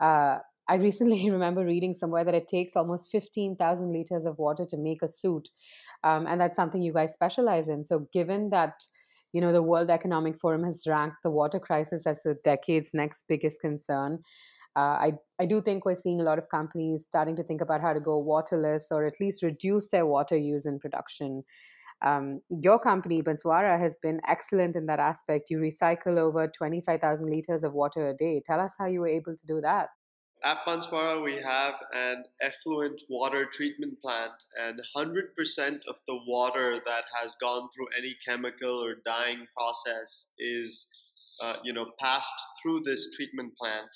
Uh, 0.00 0.38
I 0.68 0.76
recently 0.76 1.30
remember 1.30 1.64
reading 1.64 1.94
somewhere 1.94 2.24
that 2.24 2.34
it 2.34 2.48
takes 2.48 2.74
almost 2.74 3.10
15,000 3.12 3.92
liters 3.92 4.24
of 4.24 4.38
water 4.38 4.66
to 4.68 4.76
make 4.76 5.02
a 5.02 5.08
suit. 5.08 5.48
Um, 6.02 6.26
and 6.26 6.40
that's 6.40 6.56
something 6.56 6.82
you 6.82 6.92
guys 6.92 7.12
specialize 7.12 7.68
in. 7.68 7.84
So, 7.84 8.08
given 8.12 8.50
that, 8.50 8.82
you 9.32 9.40
know, 9.40 9.52
the 9.52 9.62
World 9.62 9.90
Economic 9.90 10.36
Forum 10.38 10.64
has 10.64 10.86
ranked 10.88 11.22
the 11.22 11.30
water 11.30 11.60
crisis 11.60 12.04
as 12.04 12.22
the 12.22 12.36
decade's 12.42 12.94
next 12.94 13.24
biggest 13.28 13.60
concern, 13.60 14.24
uh, 14.76 14.80
I, 14.80 15.12
I 15.40 15.46
do 15.46 15.60
think 15.60 15.84
we're 15.84 15.94
seeing 15.94 16.20
a 16.20 16.24
lot 16.24 16.38
of 16.38 16.48
companies 16.48 17.04
starting 17.06 17.36
to 17.36 17.42
think 17.42 17.60
about 17.60 17.80
how 17.80 17.92
to 17.92 18.00
go 18.00 18.18
waterless 18.18 18.88
or 18.90 19.04
at 19.04 19.20
least 19.20 19.42
reduce 19.42 19.88
their 19.88 20.06
water 20.06 20.36
use 20.36 20.66
in 20.66 20.78
production. 20.78 21.42
Um, 22.04 22.40
your 22.48 22.78
company, 22.78 23.22
Banswara, 23.22 23.78
has 23.78 23.96
been 24.02 24.20
excellent 24.26 24.74
in 24.74 24.86
that 24.86 24.98
aspect. 24.98 25.50
You 25.50 25.58
recycle 25.58 26.18
over 26.18 26.48
25,000 26.48 27.30
liters 27.30 27.64
of 27.64 27.74
water 27.74 28.08
a 28.08 28.14
day. 28.14 28.42
Tell 28.44 28.60
us 28.60 28.74
how 28.78 28.86
you 28.86 29.00
were 29.00 29.08
able 29.08 29.36
to 29.36 29.46
do 29.46 29.60
that. 29.60 29.88
At 30.44 30.58
Banswara, 30.66 31.22
we 31.22 31.36
have 31.36 31.74
an 31.94 32.24
effluent 32.40 33.00
water 33.08 33.46
treatment 33.46 34.00
plant, 34.02 34.32
and 34.60 34.80
100% 34.96 35.08
of 35.86 35.96
the 36.08 36.18
water 36.26 36.80
that 36.84 37.04
has 37.20 37.36
gone 37.36 37.68
through 37.72 37.86
any 37.96 38.16
chemical 38.26 38.84
or 38.84 38.96
dyeing 39.04 39.46
process 39.56 40.26
is, 40.40 40.88
uh, 41.40 41.56
you 41.62 41.72
know, 41.72 41.86
passed 42.00 42.34
through 42.60 42.80
this 42.80 43.14
treatment 43.14 43.52
plant. 43.56 43.88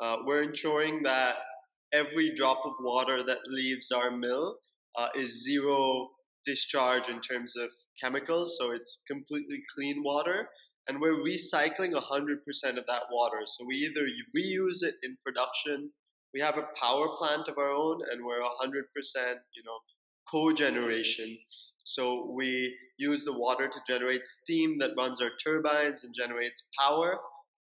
Uh, 0.00 0.16
we're 0.24 0.42
ensuring 0.42 1.02
that 1.02 1.34
every 1.92 2.34
drop 2.34 2.64
of 2.64 2.72
water 2.80 3.22
that 3.22 3.38
leaves 3.48 3.90
our 3.90 4.10
mill 4.10 4.56
uh, 4.96 5.08
is 5.14 5.44
zero 5.44 6.08
discharge 6.46 7.08
in 7.08 7.20
terms 7.20 7.54
of 7.56 7.68
chemicals, 8.00 8.56
so 8.58 8.70
it's 8.70 9.02
completely 9.06 9.60
clean 9.74 10.02
water. 10.02 10.48
And 10.88 11.00
we're 11.00 11.22
recycling 11.22 11.92
100% 11.92 11.98
of 12.78 12.86
that 12.86 13.02
water. 13.12 13.40
So 13.44 13.64
we 13.66 13.76
either 13.76 14.06
reuse 14.36 14.82
it 14.82 14.94
in 15.02 15.16
production, 15.24 15.90
we 16.32 16.40
have 16.40 16.56
a 16.56 16.68
power 16.80 17.08
plant 17.18 17.48
of 17.48 17.58
our 17.58 17.72
own, 17.72 18.00
and 18.10 18.24
we're 18.24 18.40
100%, 18.40 18.44
you 19.54 19.62
know, 19.64 19.78
cogeneration. 20.32 21.36
So 21.84 22.32
we 22.36 22.74
use 22.98 23.24
the 23.24 23.32
water 23.32 23.68
to 23.68 23.80
generate 23.86 24.26
steam 24.26 24.78
that 24.78 24.92
runs 24.96 25.20
our 25.20 25.30
turbines 25.44 26.04
and 26.04 26.14
generates 26.14 26.62
power. 26.78 27.18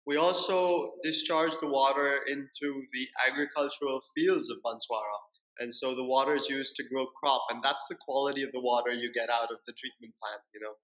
We 0.06 0.16
also 0.16 0.92
discharge 1.02 1.52
the 1.60 1.68
water 1.68 2.20
into 2.26 2.82
the 2.92 3.06
agricultural 3.28 4.02
fields 4.14 4.50
of 4.50 4.58
Banswara. 4.64 5.18
And 5.58 5.72
so 5.72 5.94
the 5.94 6.04
water 6.04 6.34
is 6.34 6.48
used 6.48 6.74
to 6.76 6.84
grow 6.88 7.06
crop, 7.06 7.42
and 7.50 7.62
that's 7.62 7.84
the 7.88 7.96
quality 8.04 8.42
of 8.42 8.50
the 8.52 8.60
water 8.60 8.90
you 8.90 9.12
get 9.12 9.30
out 9.30 9.50
of 9.52 9.58
the 9.66 9.72
treatment 9.74 10.14
plant, 10.20 10.42
you 10.54 10.60
know. 10.60 10.74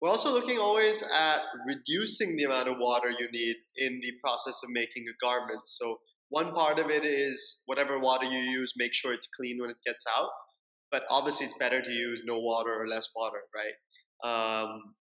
We're 0.00 0.08
also 0.08 0.32
looking 0.32 0.58
always 0.58 1.04
at 1.14 1.42
reducing 1.64 2.36
the 2.36 2.44
amount 2.44 2.68
of 2.68 2.78
water 2.78 3.10
you 3.10 3.30
need 3.30 3.54
in 3.76 4.00
the 4.02 4.12
process 4.20 4.60
of 4.64 4.70
making 4.70 5.04
a 5.08 5.24
garment. 5.24 5.60
So 5.66 6.00
one 6.30 6.52
part 6.52 6.80
of 6.80 6.90
it 6.90 7.04
is 7.04 7.62
whatever 7.66 8.00
water 8.00 8.24
you 8.24 8.38
use, 8.38 8.72
make 8.76 8.94
sure 8.94 9.12
it's 9.12 9.28
clean 9.28 9.58
when 9.60 9.70
it 9.70 9.76
gets 9.86 10.04
out. 10.18 10.30
But 10.90 11.04
obviously, 11.08 11.46
it's 11.46 11.56
better 11.56 11.80
to 11.80 11.90
use 11.90 12.22
no 12.24 12.40
water 12.40 12.74
or 12.74 12.88
less 12.88 13.10
water, 13.14 13.42
right? 13.54 13.76
Um, 14.28 14.94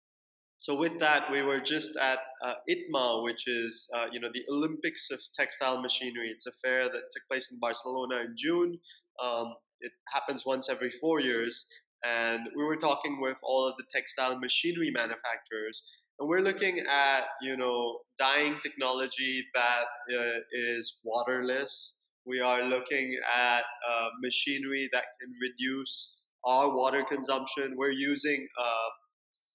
so 0.60 0.74
with 0.74 0.98
that, 0.98 1.30
we 1.30 1.42
were 1.42 1.60
just 1.60 1.96
at 1.96 2.18
uh, 2.42 2.54
ITMA, 2.68 3.22
which 3.22 3.46
is 3.46 3.88
uh, 3.94 4.06
you 4.12 4.20
know 4.20 4.28
the 4.32 4.44
Olympics 4.50 5.08
of 5.10 5.20
textile 5.34 5.80
machinery. 5.80 6.30
It's 6.30 6.46
a 6.46 6.52
fair 6.62 6.84
that 6.84 6.92
took 6.92 7.22
place 7.30 7.48
in 7.52 7.60
Barcelona 7.60 8.16
in 8.22 8.34
June. 8.36 8.78
Um, 9.22 9.54
it 9.80 9.92
happens 10.12 10.44
once 10.44 10.68
every 10.68 10.90
four 10.90 11.20
years, 11.20 11.66
and 12.04 12.48
we 12.56 12.64
were 12.64 12.76
talking 12.76 13.20
with 13.20 13.36
all 13.42 13.68
of 13.68 13.76
the 13.76 13.84
textile 13.94 14.36
machinery 14.38 14.90
manufacturers, 14.90 15.84
and 16.18 16.28
we're 16.28 16.40
looking 16.40 16.80
at 16.90 17.24
you 17.40 17.56
know 17.56 18.00
dyeing 18.18 18.58
technology 18.60 19.44
that 19.54 19.86
uh, 20.12 20.40
is 20.52 20.98
waterless. 21.04 22.04
We 22.26 22.40
are 22.40 22.64
looking 22.64 23.16
at 23.32 23.62
uh, 23.88 24.08
machinery 24.20 24.88
that 24.92 25.04
can 25.20 25.32
reduce 25.40 26.26
our 26.44 26.74
water 26.74 27.04
consumption. 27.08 27.74
We're 27.76 27.90
using 27.90 28.46
uh, 28.58 28.88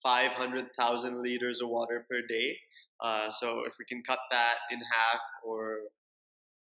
500,000 0.03 1.23
liters 1.23 1.61
of 1.61 1.69
water 1.69 2.05
per 2.09 2.21
day. 2.27 2.57
Uh, 3.01 3.29
so 3.29 3.63
if 3.65 3.73
we 3.79 3.85
can 3.85 4.03
cut 4.07 4.19
that 4.31 4.55
in 4.71 4.77
half 4.77 5.21
or 5.45 5.79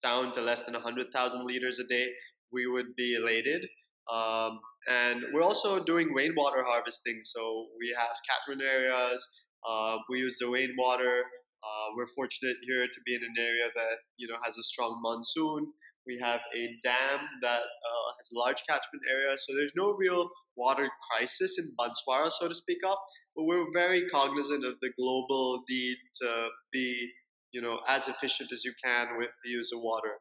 down 0.02 0.32
to 0.34 0.40
less 0.40 0.64
than 0.64 0.74
100,000 0.74 1.46
liters 1.46 1.78
a 1.78 1.84
day, 1.84 2.08
we 2.52 2.66
would 2.66 2.94
be 2.96 3.14
elated. 3.14 3.66
Um, 4.12 4.60
and 4.88 5.22
we're 5.32 5.42
also 5.42 5.82
doing 5.82 6.12
rainwater 6.12 6.62
harvesting. 6.62 7.20
So 7.22 7.66
we 7.78 7.94
have 7.98 8.16
catchment 8.28 8.62
areas. 8.62 9.26
Uh, 9.66 9.98
we 10.10 10.18
use 10.18 10.38
the 10.38 10.48
rainwater. 10.48 11.22
Uh, 11.64 11.88
we're 11.96 12.08
fortunate 12.14 12.56
here 12.62 12.86
to 12.86 13.00
be 13.06 13.14
in 13.14 13.22
an 13.22 13.34
area 13.38 13.70
that 13.74 13.96
you 14.18 14.28
know 14.28 14.36
has 14.44 14.58
a 14.58 14.62
strong 14.62 15.00
monsoon. 15.02 15.72
We 16.06 16.18
have 16.20 16.40
a 16.54 16.68
dam 16.84 17.20
that 17.40 17.62
uh, 17.62 18.08
has 18.18 18.30
a 18.30 18.38
large 18.38 18.62
catchment 18.68 19.02
area, 19.10 19.38
so 19.38 19.54
there's 19.54 19.72
no 19.74 19.92
real 19.92 20.28
water 20.54 20.90
crisis 21.08 21.58
in 21.58 21.72
Banswara, 21.80 22.30
so 22.30 22.46
to 22.46 22.54
speak 22.54 22.78
of. 22.86 22.98
But 23.36 23.44
we're 23.44 23.72
very 23.72 24.06
cognizant 24.08 24.64
of 24.64 24.78
the 24.80 24.92
global 24.96 25.62
need 25.68 25.96
to 26.22 26.48
be, 26.72 27.12
you 27.52 27.60
know, 27.60 27.80
as 27.88 28.08
efficient 28.08 28.52
as 28.52 28.64
you 28.64 28.72
can 28.82 29.16
with 29.18 29.30
the 29.44 29.50
use 29.50 29.72
of 29.72 29.80
water. 29.80 30.18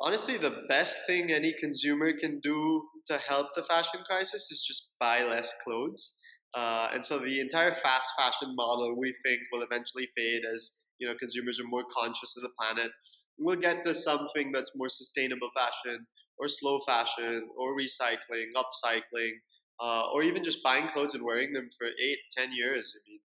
Honestly, 0.00 0.36
the 0.38 0.64
best 0.68 1.06
thing 1.06 1.30
any 1.30 1.52
consumer 1.52 2.12
can 2.18 2.40
do 2.40 2.88
to 3.06 3.18
help 3.18 3.48
the 3.54 3.62
fashion 3.62 4.00
crisis 4.06 4.50
is 4.50 4.64
just 4.66 4.92
buy 4.98 5.22
less 5.22 5.52
clothes. 5.62 6.16
Uh, 6.54 6.88
and 6.92 7.04
so 7.04 7.18
the 7.18 7.40
entire 7.40 7.74
fast 7.74 8.12
fashion 8.18 8.54
model 8.56 8.98
we 8.98 9.14
think 9.22 9.40
will 9.52 9.62
eventually 9.62 10.08
fade 10.16 10.42
as 10.44 10.78
you 10.98 11.06
know 11.06 11.14
consumers 11.16 11.60
are 11.60 11.68
more 11.68 11.84
conscious 11.92 12.34
of 12.36 12.42
the 12.42 12.50
planet. 12.58 12.90
We'll 13.38 13.60
get 13.60 13.84
to 13.84 13.94
something 13.94 14.50
that's 14.52 14.72
more 14.74 14.88
sustainable 14.88 15.50
fashion 15.54 16.06
or 16.38 16.48
slow 16.48 16.80
fashion 16.86 17.48
or 17.56 17.76
recycling, 17.76 18.48
upcycling, 18.56 19.32
uh, 19.80 20.08
or 20.12 20.22
even 20.22 20.44
just 20.44 20.62
buying 20.62 20.88
clothes 20.88 21.14
and 21.14 21.24
wearing 21.24 21.52
them 21.52 21.70
for 21.78 21.86
eight, 21.86 22.18
ten 22.36 22.50
years. 22.52 22.94
I 22.94 23.00
mean, 23.08 23.20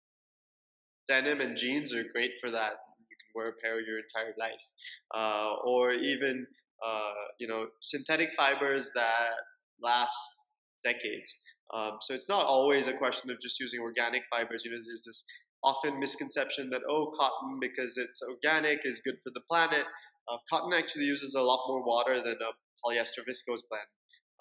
denim 1.07 1.41
and 1.41 1.57
jeans 1.57 1.93
are 1.93 2.03
great 2.13 2.31
for 2.39 2.51
that. 2.51 2.73
You 3.09 3.15
can 3.17 3.31
wear 3.35 3.49
a 3.49 3.53
pair 3.53 3.79
your 3.81 3.99
entire 3.99 4.33
life, 4.37 4.63
uh, 5.13 5.55
or 5.65 5.91
even 5.91 6.45
uh, 6.85 7.13
you 7.39 7.47
know 7.47 7.67
synthetic 7.81 8.33
fibers 8.33 8.91
that 8.95 9.31
last 9.81 10.15
decades. 10.83 11.35
Um, 11.73 11.97
so 12.01 12.13
it's 12.13 12.29
not 12.29 12.45
always 12.45 12.87
a 12.87 12.93
question 12.93 13.31
of 13.31 13.39
just 13.41 13.59
using 13.59 13.79
organic 13.79 14.23
fibers. 14.29 14.63
You 14.63 14.71
know, 14.71 14.77
there's 14.77 15.03
this 15.05 15.25
often 15.63 15.99
misconception 15.99 16.69
that 16.69 16.81
oh, 16.89 17.11
cotton 17.17 17.57
because 17.59 17.97
it's 17.97 18.21
organic 18.21 18.81
is 18.83 19.01
good 19.01 19.15
for 19.23 19.31
the 19.33 19.41
planet. 19.49 19.85
Uh, 20.29 20.37
cotton 20.49 20.73
actually 20.73 21.05
uses 21.05 21.35
a 21.35 21.41
lot 21.41 21.65
more 21.67 21.83
water 21.83 22.21
than 22.21 22.35
a 22.35 22.51
polyester 22.85 23.23
viscose 23.27 23.63
blend. 23.69 23.87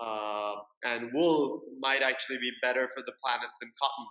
Uh, 0.02 0.54
and 0.84 1.10
wool 1.14 1.62
might 1.80 2.02
actually 2.02 2.38
be 2.38 2.50
better 2.60 2.88
for 2.94 3.02
the 3.02 3.12
planet 3.22 3.48
than 3.60 3.70
cotton. 3.80 4.06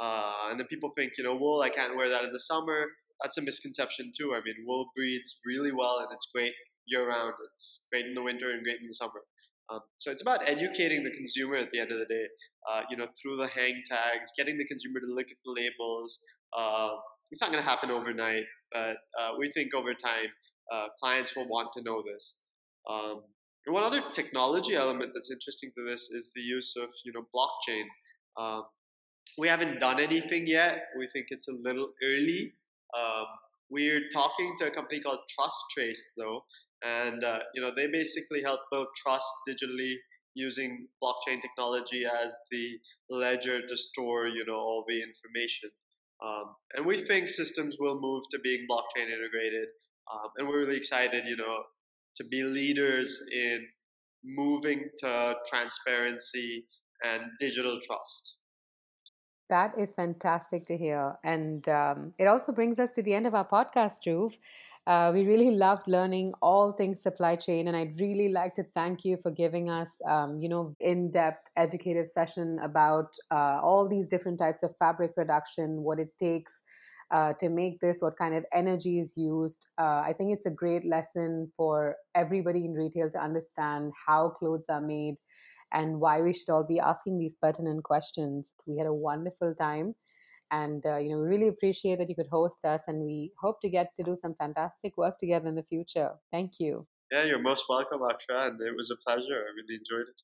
Uh, 0.00 0.50
and 0.50 0.58
then 0.58 0.66
people 0.68 0.90
think, 0.96 1.12
you 1.18 1.24
know, 1.24 1.36
wool, 1.36 1.60
I 1.60 1.68
can't 1.68 1.96
wear 1.96 2.08
that 2.08 2.24
in 2.24 2.32
the 2.32 2.40
summer. 2.40 2.86
That's 3.22 3.36
a 3.36 3.42
misconception 3.42 4.12
too. 4.18 4.32
I 4.34 4.40
mean, 4.44 4.64
wool 4.66 4.90
breeds 4.96 5.38
really 5.46 5.72
well 5.72 5.98
and 5.98 6.08
it's 6.12 6.28
great 6.34 6.54
year 6.86 7.08
round. 7.08 7.34
It's 7.52 7.86
great 7.92 8.06
in 8.06 8.14
the 8.14 8.22
winter 8.22 8.50
and 8.50 8.64
great 8.64 8.80
in 8.80 8.86
the 8.86 8.94
summer. 8.94 9.22
Um, 9.70 9.80
so 9.98 10.10
it's 10.10 10.22
about 10.22 10.48
educating 10.48 11.04
the 11.04 11.10
consumer 11.10 11.56
at 11.56 11.70
the 11.72 11.80
end 11.80 11.90
of 11.92 11.98
the 11.98 12.06
day, 12.06 12.24
uh, 12.70 12.82
you 12.90 12.96
know, 12.96 13.06
through 13.20 13.36
the 13.36 13.46
hang 13.46 13.82
tags, 13.88 14.30
getting 14.36 14.58
the 14.58 14.66
consumer 14.66 15.00
to 15.00 15.06
look 15.06 15.26
at 15.30 15.36
the 15.44 15.52
labels. 15.52 16.18
Uh, 16.56 16.90
it's 17.30 17.40
not 17.40 17.50
going 17.50 17.62
to 17.62 17.68
happen 17.68 17.90
overnight, 17.90 18.44
but 18.72 18.96
uh, 19.18 19.30
we 19.38 19.50
think 19.52 19.74
over 19.74 19.94
time, 19.94 20.28
uh, 20.72 20.88
clients 21.00 21.34
will 21.36 21.48
want 21.48 21.68
to 21.74 21.82
know 21.82 22.02
this. 22.02 22.40
Um, 22.88 23.22
and 23.66 23.74
one 23.74 23.84
other 23.84 24.02
technology 24.14 24.74
element 24.74 25.12
that's 25.14 25.30
interesting 25.30 25.70
to 25.76 25.84
this 25.84 26.10
is 26.10 26.32
the 26.34 26.42
use 26.42 26.74
of 26.76 26.88
you 27.04 27.12
know 27.12 27.26
blockchain. 27.34 27.84
Um, 28.36 28.64
we 29.38 29.48
haven't 29.48 29.80
done 29.80 30.00
anything 30.00 30.46
yet. 30.46 30.84
We 30.98 31.08
think 31.12 31.26
it's 31.30 31.48
a 31.48 31.52
little 31.52 31.90
early. 32.02 32.54
Um, 32.96 33.26
We're 33.70 34.02
talking 34.12 34.56
to 34.60 34.66
a 34.66 34.70
company 34.70 35.00
called 35.00 35.20
Trust 35.34 35.60
Trace, 35.74 36.12
though, 36.16 36.44
and 36.82 37.24
uh, 37.24 37.40
you 37.54 37.62
know 37.62 37.72
they 37.74 37.86
basically 37.86 38.42
help 38.42 38.60
build 38.70 38.88
trust 39.02 39.30
digitally 39.48 39.94
using 40.34 40.88
blockchain 41.02 41.40
technology 41.40 42.04
as 42.04 42.34
the 42.50 42.78
ledger 43.08 43.66
to 43.66 43.76
store 43.76 44.26
you 44.26 44.44
know 44.44 44.54
all 44.54 44.84
the 44.86 45.00
information. 45.02 45.70
Um, 46.22 46.54
and 46.74 46.86
we 46.86 47.04
think 47.04 47.28
systems 47.28 47.76
will 47.78 48.00
move 48.00 48.24
to 48.30 48.38
being 48.38 48.66
blockchain 48.70 49.08
integrated, 49.10 49.68
um, 50.12 50.30
and 50.36 50.48
we're 50.48 50.58
really 50.58 50.76
excited, 50.76 51.24
you 51.26 51.36
know, 51.36 51.64
to 52.16 52.24
be 52.24 52.42
leaders 52.42 53.20
in 53.32 53.66
moving 54.24 54.88
to 55.00 55.34
transparency 55.48 56.66
and 57.04 57.22
digital 57.40 57.78
trust. 57.86 58.38
That 59.50 59.72
is 59.78 59.92
fantastic 59.92 60.66
to 60.66 60.76
hear. 60.76 61.16
And 61.22 61.68
um, 61.68 62.14
it 62.18 62.26
also 62.26 62.52
brings 62.52 62.78
us 62.78 62.92
to 62.92 63.02
the 63.02 63.14
end 63.14 63.26
of 63.26 63.34
our 63.34 63.46
podcast, 63.46 63.96
Dhruv. 64.06 64.36
Uh, 64.86 65.10
we 65.14 65.24
really 65.24 65.50
loved 65.50 65.88
learning 65.88 66.32
all 66.42 66.72
things 66.72 67.02
supply 67.02 67.36
chain, 67.36 67.68
and 67.68 67.76
I'd 67.76 67.98
really 67.98 68.28
like 68.28 68.54
to 68.54 68.62
thank 68.62 69.02
you 69.02 69.16
for 69.16 69.30
giving 69.30 69.70
us, 69.70 69.90
um, 70.06 70.38
you 70.38 70.48
know, 70.48 70.76
in-depth 70.80 71.42
educative 71.56 72.08
session 72.08 72.58
about 72.62 73.14
uh, 73.30 73.60
all 73.62 73.88
these 73.88 74.06
different 74.06 74.38
types 74.38 74.62
of 74.62 74.76
fabric 74.76 75.14
production, 75.14 75.82
what 75.82 75.98
it 75.98 76.08
takes 76.18 76.62
uh, 77.14 77.32
to 77.38 77.48
make 77.48 77.78
this, 77.78 78.02
what 78.02 78.18
kind 78.18 78.34
of 78.34 78.44
energy 78.52 78.98
is 78.98 79.16
used. 79.16 79.68
Uh, 79.78 80.02
I 80.04 80.12
think 80.18 80.32
it's 80.32 80.46
a 80.46 80.50
great 80.50 80.84
lesson 80.84 81.52
for 81.56 81.94
everybody 82.16 82.64
in 82.64 82.72
retail 82.72 83.08
to 83.10 83.22
understand 83.22 83.92
how 84.04 84.30
clothes 84.30 84.64
are 84.68 84.80
made 84.80 85.14
and 85.72 86.00
why 86.00 86.20
we 86.20 86.32
should 86.32 86.50
all 86.50 86.66
be 86.66 86.80
asking 86.80 87.20
these 87.20 87.36
pertinent 87.40 87.84
questions. 87.84 88.54
We 88.66 88.78
had 88.78 88.88
a 88.88 88.92
wonderful 88.92 89.54
time. 89.54 89.94
And 90.50 90.84
uh, 90.84 90.98
you 90.98 91.10
know, 91.10 91.20
we 91.20 91.28
really 91.28 91.48
appreciate 91.48 91.98
that 91.98 92.08
you 92.08 92.14
could 92.16 92.28
host 92.30 92.64
us, 92.64 92.82
and 92.86 93.04
we 93.04 93.32
hope 93.40 93.60
to 93.62 93.68
get 93.68 93.94
to 93.96 94.02
do 94.02 94.16
some 94.16 94.34
fantastic 94.34 94.96
work 94.96 95.18
together 95.18 95.48
in 95.48 95.54
the 95.54 95.62
future. 95.62 96.10
Thank 96.30 96.60
you. 96.60 96.84
Yeah, 97.10 97.24
you're 97.24 97.38
most 97.38 97.64
welcome, 97.68 98.00
Aksha, 98.00 98.48
and 98.48 98.60
it 98.60 98.76
was 98.76 98.90
a 98.90 98.96
pleasure. 98.96 99.22
I 99.22 99.50
really 99.56 99.74
enjoyed 99.80 100.08
it. 100.08 100.20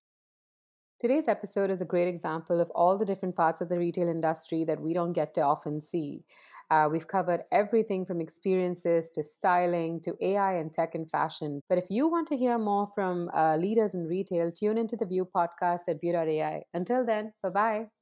Today's 1.01 1.29
episode 1.29 1.71
is 1.71 1.81
a 1.81 1.87
great 1.87 2.09
example 2.09 2.61
of 2.61 2.71
all 2.75 2.99
the 2.99 3.07
different 3.07 3.35
parts 3.35 3.63
of 3.63 3.71
the 3.71 3.79
retail 3.79 4.07
industry 4.07 4.65
that 4.65 4.83
we 4.83 4.93
don't 4.93 5.15
get 5.15 5.33
to 5.35 5.41
often 5.41 5.81
see. 5.81 6.25
Uh, 6.71 6.89
we've 6.91 7.07
covered 7.09 7.43
everything 7.53 8.05
from 8.07 8.21
experiences 8.21 9.11
to 9.13 9.23
styling 9.23 10.01
to 10.03 10.17
AI 10.21 10.55
and 10.55 10.73
tech 10.73 10.95
and 10.95 11.11
fashion. 11.11 11.61
But 11.69 11.79
if 11.79 11.91
you 11.91 12.09
want 12.09 12.29
to 12.29 12.37
hear 12.37 12.59
more 12.59 12.87
from 12.95 13.31
uh, 13.35 13.57
leaders 13.57 13.95
in 13.95 14.07
retail, 14.07 14.51
tune 14.53 14.79
into 14.79 14.97
the 14.97 15.07
Vue 15.07 15.25
podcast 15.25 15.89
at 15.89 16.01
Vue.ai. 16.01 16.63
Until 16.75 17.05
then, 17.05 17.33
bye 17.43 17.51
bye. 17.51 18.00